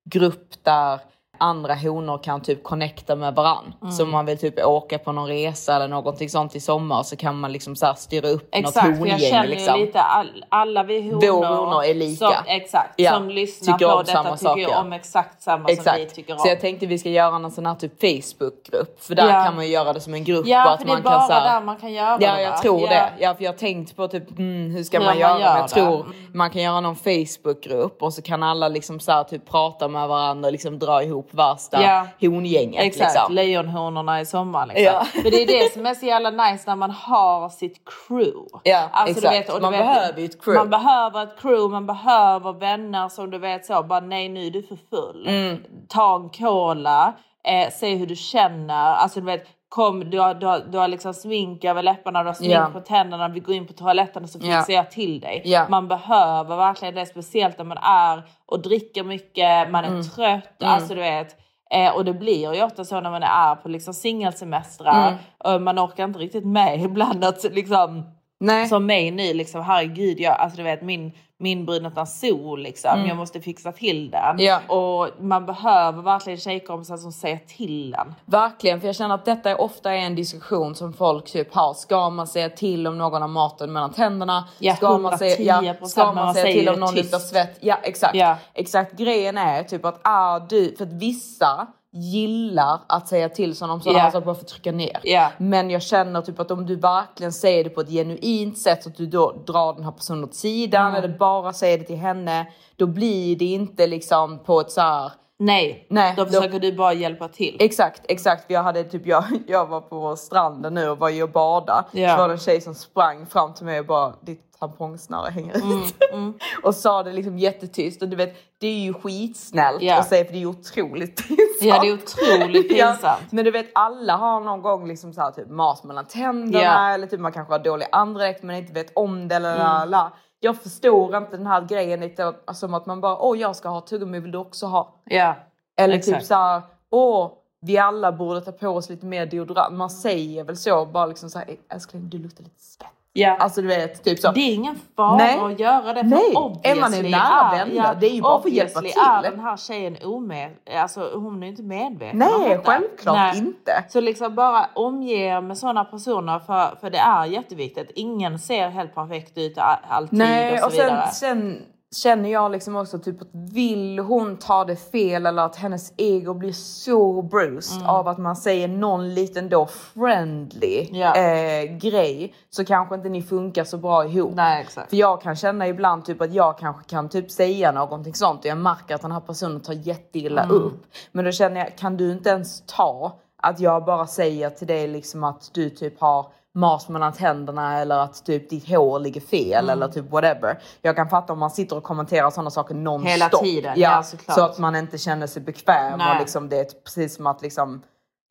[0.10, 0.99] grupp där
[1.39, 3.73] andra honor kan typ connecta med varann.
[3.81, 3.91] Mm.
[3.91, 7.15] Så om man vill typ åka på någon resa eller någonting sånt i sommar så
[7.15, 9.79] kan man liksom så här styra upp Exakt, något för jag hongäng känner liksom.
[9.79, 12.25] lite all, alla vi honor, Vår honor är lika.
[12.25, 14.79] Som, exakt, Ja, som lyssnar tycker på detta samma tycker saker.
[14.85, 16.39] om exakt samma som vi tycker om.
[16.39, 19.03] Så jag tänkte vi ska göra någon sån här typ Facebookgrupp.
[19.03, 19.43] För där Ja.
[19.43, 20.47] kan man ju göra det som en grupp.
[20.47, 22.35] Ja, och att för det är man bara kan, här- där man kan göra Ja,
[22.35, 22.57] det, jag va?
[22.57, 22.88] tror Ja.
[22.89, 23.09] det.
[23.19, 25.39] Ja, för jag har tänkt på typ, mm, hur ska Hur man man göra?
[25.39, 25.67] Gör jag det.
[25.73, 29.88] tror man kan göra någon Facebookgrupp och så kan alla liksom så här, typ prata
[29.88, 32.07] med varandra och liksom dra ihop värsta Ja.
[32.30, 32.84] hongänget.
[32.84, 33.34] Exakt, Liksom.
[33.36, 34.65] lejonhonorna i sommar.
[34.65, 34.84] Liksom.
[34.84, 35.03] Ja.
[35.03, 38.47] För det är det som är så jävla nice när man har sitt crew.
[38.63, 39.49] Ja, Alltså, exakt.
[39.55, 40.59] vet, man vet, behöver ju ett crew.
[40.59, 44.51] Man behöver ett crew, man behöver vänner som du vet så, bara nej nu är
[44.51, 45.28] du för full.
[45.28, 45.63] Mm.
[45.89, 47.13] Ta en cola,
[47.47, 48.93] eh, se hur du känner.
[48.93, 52.30] Alltså du vet, kom, du har, du har, du har liksom smink över läpparna, du
[52.30, 52.70] har smink Ja.
[52.74, 55.41] på tänderna, vi går in på toaletten och så fixar jag till dig.
[55.45, 55.65] Ja.
[55.70, 60.03] Man behöver verkligen det, speciellt när man är och dricker mycket, man är Mm.
[60.03, 60.74] trött, Mm.
[60.74, 61.36] alltså du vet.
[61.74, 65.18] Eh, och det blir ju ofta så när man är på liksom singelsemestrar.
[65.45, 65.63] Mm.
[65.63, 68.03] Man orkar inte riktigt med ibland att liksom
[68.39, 68.67] Nej.
[68.67, 72.91] Som mig nu liksom, herregud, jag, alltså du vet min, min brun sol liksom.
[72.93, 73.07] Mm.
[73.07, 74.39] Jag måste fixa till den.
[74.39, 74.59] Ja.
[74.67, 78.15] Och man behöver verkligen tjejkompisar som säger till en.
[78.25, 81.73] Verkligen, för jag känner att detta är ofta en diskussion som folk typ har.
[81.73, 84.47] Ska man säga till om någon har maten mellan tänderna?
[84.59, 87.57] Ja, ska man säga, 110%, ska man man säga till om någon luktar svett?
[87.61, 88.15] Ja, exakt.
[88.15, 88.38] Ja.
[88.53, 88.97] Exakt.
[88.97, 93.81] Grejen är typ att är du, för att vissa gillar att säga till sådana om
[93.81, 94.99] sådana här saker bara för att trycka ner.
[95.03, 95.31] Ja.
[95.38, 98.89] Men jag känner typ att om du verkligen säger det på ett genuint sätt så
[98.89, 101.03] att du då drar den här personen åt sidan Mm.
[101.03, 102.47] eller bara säger det till henne.
[102.75, 106.73] Då blir det inte liksom på ett så här Nej, Nej, då då- försöker du
[106.73, 107.57] bara hjälpa till.
[107.59, 108.45] Exakt, exakt.
[108.47, 111.85] Jag, hade typ, jag, jag var på stranden nu och var och bada.
[111.91, 112.09] Ja.
[112.15, 115.55] Så var det en tjej som sprang fram till mig och bara ditt tampongsnöre hänger
[115.58, 115.95] ut.
[116.14, 116.34] Mm,
[116.64, 119.99] och sa det liksom jättetyst och du vet det är ju skitsnällt Ja.
[119.99, 121.47] att säga för det är ju otroligt pinsamt.
[121.62, 122.99] Ja, det är otroligt pinsamt.
[123.03, 126.64] Ja, men du vet alla har någon gång liksom så här, typ mas mellan tänderna
[126.64, 126.89] Ja.
[126.93, 129.64] eller typ man kanske har dålig andedräkt men inte vet om det eller Mm.
[129.68, 130.12] la, la.
[130.39, 133.82] Jag förstår inte den här grejen lite som att man bara åh jag ska ha
[133.82, 134.93] tuggummi vill du också ha?
[135.03, 135.36] Ja,
[135.78, 136.18] Eller exakt.
[136.20, 137.32] typ såhär, åh,
[137.62, 139.74] vi alla borde ta på oss lite mer deodorant.
[139.78, 142.88] Man säger väl så, bara liksom såhär, älskling du luktar lite svett.
[143.14, 143.36] Ja.
[143.39, 144.32] Alltså du vet, typ så.
[144.32, 145.39] Det är ingen fara Nej.
[145.39, 145.99] att göra det.
[145.99, 146.34] För Nej,
[146.64, 148.89] är man en nära vän, det är ju bara för att hjälpa till.
[148.89, 150.51] är den här tjejen omed...
[150.76, 153.84] Alltså hon är inte medveten Nej, om självklart inte.
[153.89, 157.91] Så liksom bara omge er med sådana personer för, för det är jätteviktigt.
[157.95, 159.58] Ingen ser helt perfekt ut
[159.89, 161.08] alltid Nej, och så och sen, vidare.
[161.12, 161.62] sen
[161.95, 166.33] känner jag liksom också typ att vill hon ta det fel eller att hennes ego
[166.33, 167.89] blir så bruised Mm.
[167.89, 171.15] av att man säger någon liten då friendly Ja.
[171.15, 174.31] eh, grej så kanske inte ni funkar så bra ihop.
[174.35, 174.89] Nej, exakt.
[174.89, 178.45] För jag kan känna ibland typ att jag kanske kan typ säga någonting sånt och
[178.45, 180.55] jag märker att den här personen tar jätteilla Mm.
[180.55, 180.85] upp.
[181.11, 184.88] Men då känner jag, kan du inte ens ta att jag bara säger till dig
[184.88, 186.25] liksom att du typ har
[186.58, 189.70] mas mellan tänderna eller att typ ditt hår ligger fel Mm.
[189.70, 190.60] eller typ whatever.
[190.82, 193.12] Jag kan fatta om man sitter och kommenterar sådana saker nonstop.
[193.14, 194.36] Hela tiden, ja, såklart.
[194.38, 196.14] så att man inte känner sig bekväm Nej.
[196.14, 197.82] och liksom det är precis som att liksom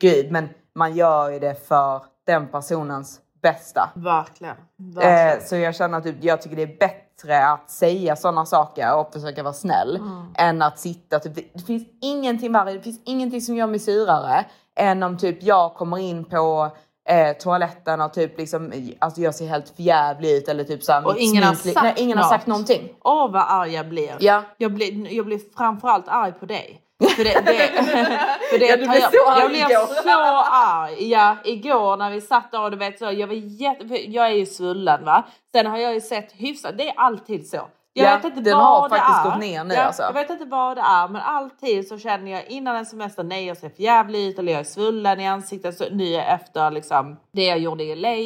[0.01, 3.89] gud men man gör ju det för den personens bästa.
[3.95, 4.55] Verkligen.
[4.77, 5.37] Verkligen.
[5.39, 9.13] Eh, så jag känner typ, jag tycker det är bättre att säga sådana saker och
[9.13, 10.25] försöka vara snäll Mm.
[10.35, 13.79] än att sitta typ, det- det finns ingenting värre, det finns ingenting som gör mig
[13.79, 16.69] surare än om typ jag kommer in på
[17.07, 21.17] eh, toaletten och typ liksom, alltså jag ser helt förjävlig ut eller typ såhär Och
[21.17, 22.89] ingen har sagt nej, ingen har sagt någonting.
[23.03, 24.15] Åh vad arg jag blir.
[24.19, 24.43] Ja.
[24.57, 26.81] Jag blir, jag blir framförallt arg på dig.
[27.15, 27.67] För det, det,
[28.51, 30.01] för det Ja, du blev jag, så arg jag blev igår.
[30.03, 31.09] så arg.
[31.09, 34.31] Ja, igår när vi satt där och du vet så, jag var jätte, jag är
[34.35, 35.23] ju svullen va.
[35.55, 37.67] Sen har jag ju sett hyfsat, det är alltid så.
[37.97, 39.29] Jag Ja, vet inte den vad har det faktiskt är.
[39.29, 40.01] gått ner nu, ja, alltså.
[40.03, 43.45] Jag vet inte vad det är men alltid så känner jag innan en semester, nej
[43.45, 45.77] jag ser för jävligt ut eller jag är svullen i ansiktet.
[45.77, 48.17] Så nu efter liksom det jag gjorde i LA.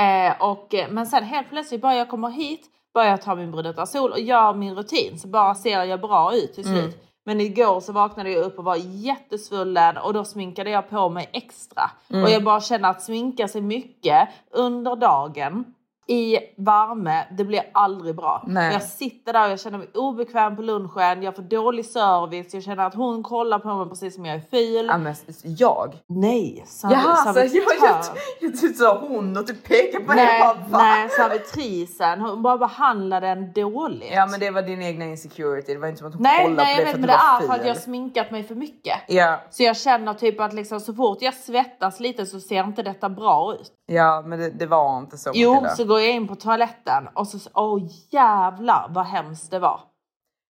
[0.00, 3.86] Eh, och, eh, men sen helt plötsligt bara jag kommer hit, bara jag tar min
[3.86, 6.94] sol och gör min rutin så bara ser jag bra ut till slut.
[6.94, 6.98] Mm.
[7.24, 11.30] Men igår så vaknade jag upp och var jättesvullen och då sminkade jag på mig
[11.32, 11.90] extra.
[12.10, 12.24] Mm.
[12.24, 15.64] Och jag bara känner att sminka sig mycket under dagen
[16.08, 18.44] i värme, det blir aldrig bra.
[18.46, 18.72] Nej.
[18.72, 22.62] Jag sitter där och jag känner mig obekväm på lunchen, jag får dålig service, jag
[22.62, 24.86] känner att hon kollar på mig precis som jag är ful.
[24.86, 25.94] Ja, men jag?
[26.06, 28.16] Nej, serv- Jaha, så jag, jag, servitör.
[28.40, 30.22] jag, jag sa hon och typ pekade på henne.
[30.24, 30.40] Nej,
[30.70, 32.20] bara, nej, servitrisen.
[32.20, 34.10] Hon bara behandlade den dåligt.
[34.12, 36.62] Ja men det var din egna insecurity, det var inte som att hon nej, kollade
[36.62, 37.74] nej, på det vet, för att men du det var är för att jag har
[37.74, 37.82] ful.
[37.82, 38.98] sminkat mig för mycket.
[39.08, 42.82] Ja, Så jag känner typ att liksom, så fort jag svettas lite så ser inte
[42.82, 43.72] detta bra ut.
[43.86, 47.26] ja men det, det var inte så Jo, så går jag in på toaletten och
[47.28, 47.80] så, åh
[48.10, 49.80] jävlar vad hemskt det var.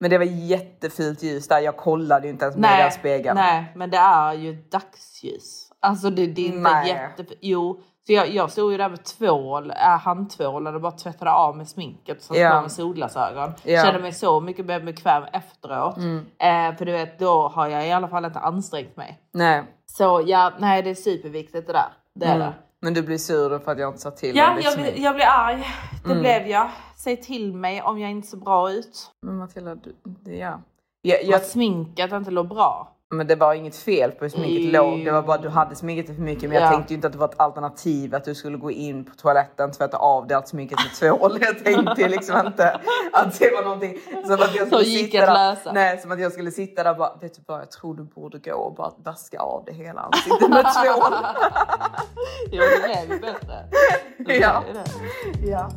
[0.01, 3.35] Men det var jättefult ljus där, jag kollade ju inte ens med den spegeln.
[3.37, 5.69] nej, men det är ju dagsljus.
[5.81, 6.89] Alltså det, det är inte Nej.
[6.89, 7.35] jätte...
[7.41, 11.57] Jo, så jag, jag stod ju där med tvål, äh, handtvålen och bara tvättade av
[11.57, 12.51] med sminket satte Ja.
[12.57, 13.53] på mig solglasögon.
[13.63, 13.83] Ja.
[13.85, 15.97] Kände mig så mycket mer bekväm efteråt.
[15.97, 16.27] Mm.
[16.39, 19.21] Eh, för du vet, då har jag i alla fall inte ansträngt mig.
[19.33, 19.63] Nej.
[19.87, 21.93] Så ja, nej det är superviktigt det där.
[22.15, 22.47] Det är Mm.
[22.47, 22.53] det.
[22.85, 25.15] Men du blir sur för att jag inte sa till Ja, ditt jag blir, jag
[25.15, 25.65] blir arg.
[26.05, 26.21] Det Mm.
[26.23, 26.71] blev jag.
[26.97, 29.11] Säg till mig om jag inte ser bra ut.
[29.23, 30.61] Men Matilda, du, det, ja.
[31.03, 32.97] Jag, jag, Att sminket inte låg bra.
[33.13, 34.71] Men det var inget fel på hur sminket Jo.
[34.91, 35.05] låg.
[35.05, 36.43] Det var bara att du hade sminket för mycket.
[36.51, 36.71] Men jag Ja.
[36.71, 39.73] tänkte ju inte att det var ett alternativ att du skulle gå in på toaletten,
[39.73, 41.39] tvätta av det allt sminket med tvål.
[41.41, 42.81] Jag tänkte liksom inte
[43.13, 45.73] att det var någonting som att jag skulle sitta där.
[45.73, 48.03] Nej, som att jag skulle sitta där och bara, vet du vad, jag tror du
[48.03, 51.13] borde gå och bara vaska av det hela ansiktet med tvål.
[52.53, 53.65] Jo, det blev ju bättre.
[54.41, 54.63] Ja.
[55.47, 55.69] Ja.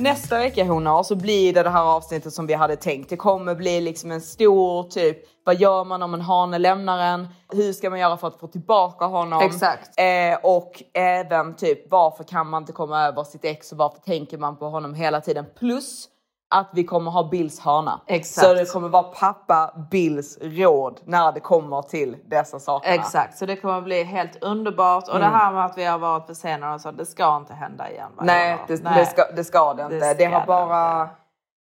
[0.00, 3.10] Nästa vecka honor så blir det det här avsnittet som vi hade tänkt.
[3.10, 7.28] Det kommer bli liksom en stor typ, vad gör man om en hane lämnar en?
[7.52, 9.42] Hur ska man göra för att få tillbaka honom?
[9.42, 9.90] Exakt.
[10.00, 14.38] Eh, och även typ varför kan man inte komma över sitt ex och varför tänker
[14.38, 15.44] man på honom hela tiden?
[15.58, 16.08] Plus
[16.50, 18.00] att vi kommer ha Bills hörna.
[18.06, 18.46] Exakt.
[18.46, 22.90] Så det kommer vara pappa Bills råd när det kommer till dessa saker.
[22.92, 25.08] Exakt, så det kommer bli helt underbart.
[25.08, 25.30] Och Mm.
[25.30, 28.10] det här med att vi har varit försenade och så, det ska inte hända igen.
[28.20, 29.94] Nej, det, Det, ska, det ska det inte.
[29.94, 31.08] Det, ska har det bara...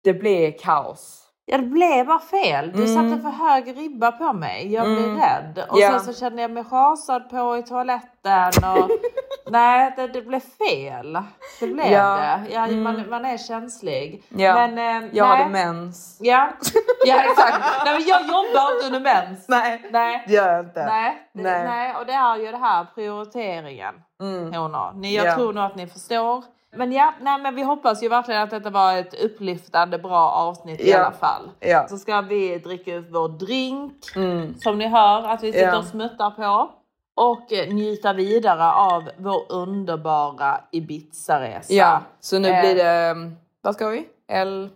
[0.04, 1.21] Det blir kaos.
[1.46, 2.72] Ja, det blev bara fel.
[2.72, 3.10] Du Mm.
[3.12, 4.74] satte för hög ribba på mig.
[4.74, 5.20] Jag blev Mm.
[5.20, 5.66] rädd.
[5.70, 5.89] Och Ja.
[5.89, 8.52] sen så kände jag mig rasad på i toaletten.
[8.78, 8.89] Och...
[9.52, 11.18] Nej, det, det blev fel.
[11.60, 12.16] Det blev Ja.
[12.18, 12.54] det.
[12.54, 12.84] Ja, Mm.
[12.84, 14.24] man, man är känslig.
[14.30, 14.54] Ja.
[14.54, 15.38] Men, eh, jag nej.
[15.38, 16.18] hade mens.
[16.22, 16.50] Ja,
[17.06, 17.60] ja exakt.
[17.86, 19.46] nej, men jag jobbar inte under mens.
[19.50, 20.24] Nej, nej.
[20.28, 20.86] det gör jag inte.
[20.86, 21.64] Nej, det, Nej.
[21.68, 21.96] nej.
[21.96, 23.96] och det är ju det här prioriteringen.
[24.22, 24.54] Mm.
[24.54, 24.92] Honor.
[24.96, 25.36] Ni, jag Ja.
[25.36, 26.44] tror nog att ni förstår.
[26.76, 30.82] Men ja, nej, men vi hoppas ju verkligen att detta var ett upplyftande bra avsnitt
[30.82, 31.00] i Ja.
[31.00, 31.50] alla fall.
[31.60, 31.88] Ja.
[31.88, 34.56] Så ska vi dricka upp vår drink Mm.
[34.60, 35.78] som ni hör att vi sitter Ja.
[35.78, 36.72] och smuttar på.
[37.16, 41.74] Och eh, njuta vidare av vår underbara Ibiza-resa.
[41.74, 43.16] Ja, så nu Eh, blir det...
[43.62, 44.08] Vad ska vi?
[44.28, 44.70] L...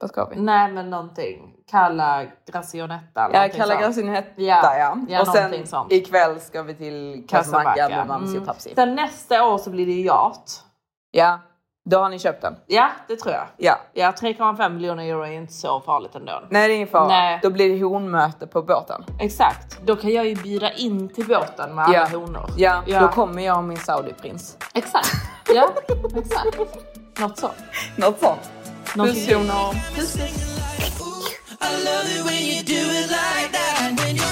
[0.00, 0.36] Vad ska vi?
[0.40, 1.54] Nej men någonting.
[1.70, 3.30] Kalla Gracionetta.
[3.32, 4.96] Ja, Kalla hetta Ja, ja.
[5.08, 5.92] ja, och sen sånt.
[5.92, 8.72] ikväll ska vi till Casablanca med Mamsi och Papsi.
[8.74, 10.64] Sen nästa år så blir det yacht.
[11.14, 11.40] Ja,
[11.84, 12.56] då har ni köpt den.
[12.66, 13.44] Ja, det tror jag.
[13.56, 13.78] Ja.
[13.92, 16.42] Ja, 3,5 miljoner euro är inte så farligt ändå.
[16.50, 17.08] Nej, det är ingen fara.
[17.08, 17.38] Nej.
[17.42, 19.04] Då blir det honmöte på båten.
[19.20, 19.78] Exakt.
[19.84, 22.06] Då kan jag ju bjuda in till båten med alla Ja.
[22.18, 22.50] honor.
[22.56, 23.00] Ja, Ja.
[23.00, 24.56] då kommer jag och min Saudi-prins.
[24.74, 25.10] Exakt.
[25.54, 25.68] Ja,
[26.16, 26.58] exakt.
[27.18, 27.50] Något så.
[27.96, 28.50] Något sånt.
[28.96, 29.26] Någonting.
[29.26, 29.72] Puss honor.
[29.96, 30.48] Puss, puss.
[31.60, 33.80] I love it when you do it like that.
[34.00, 34.31] When you're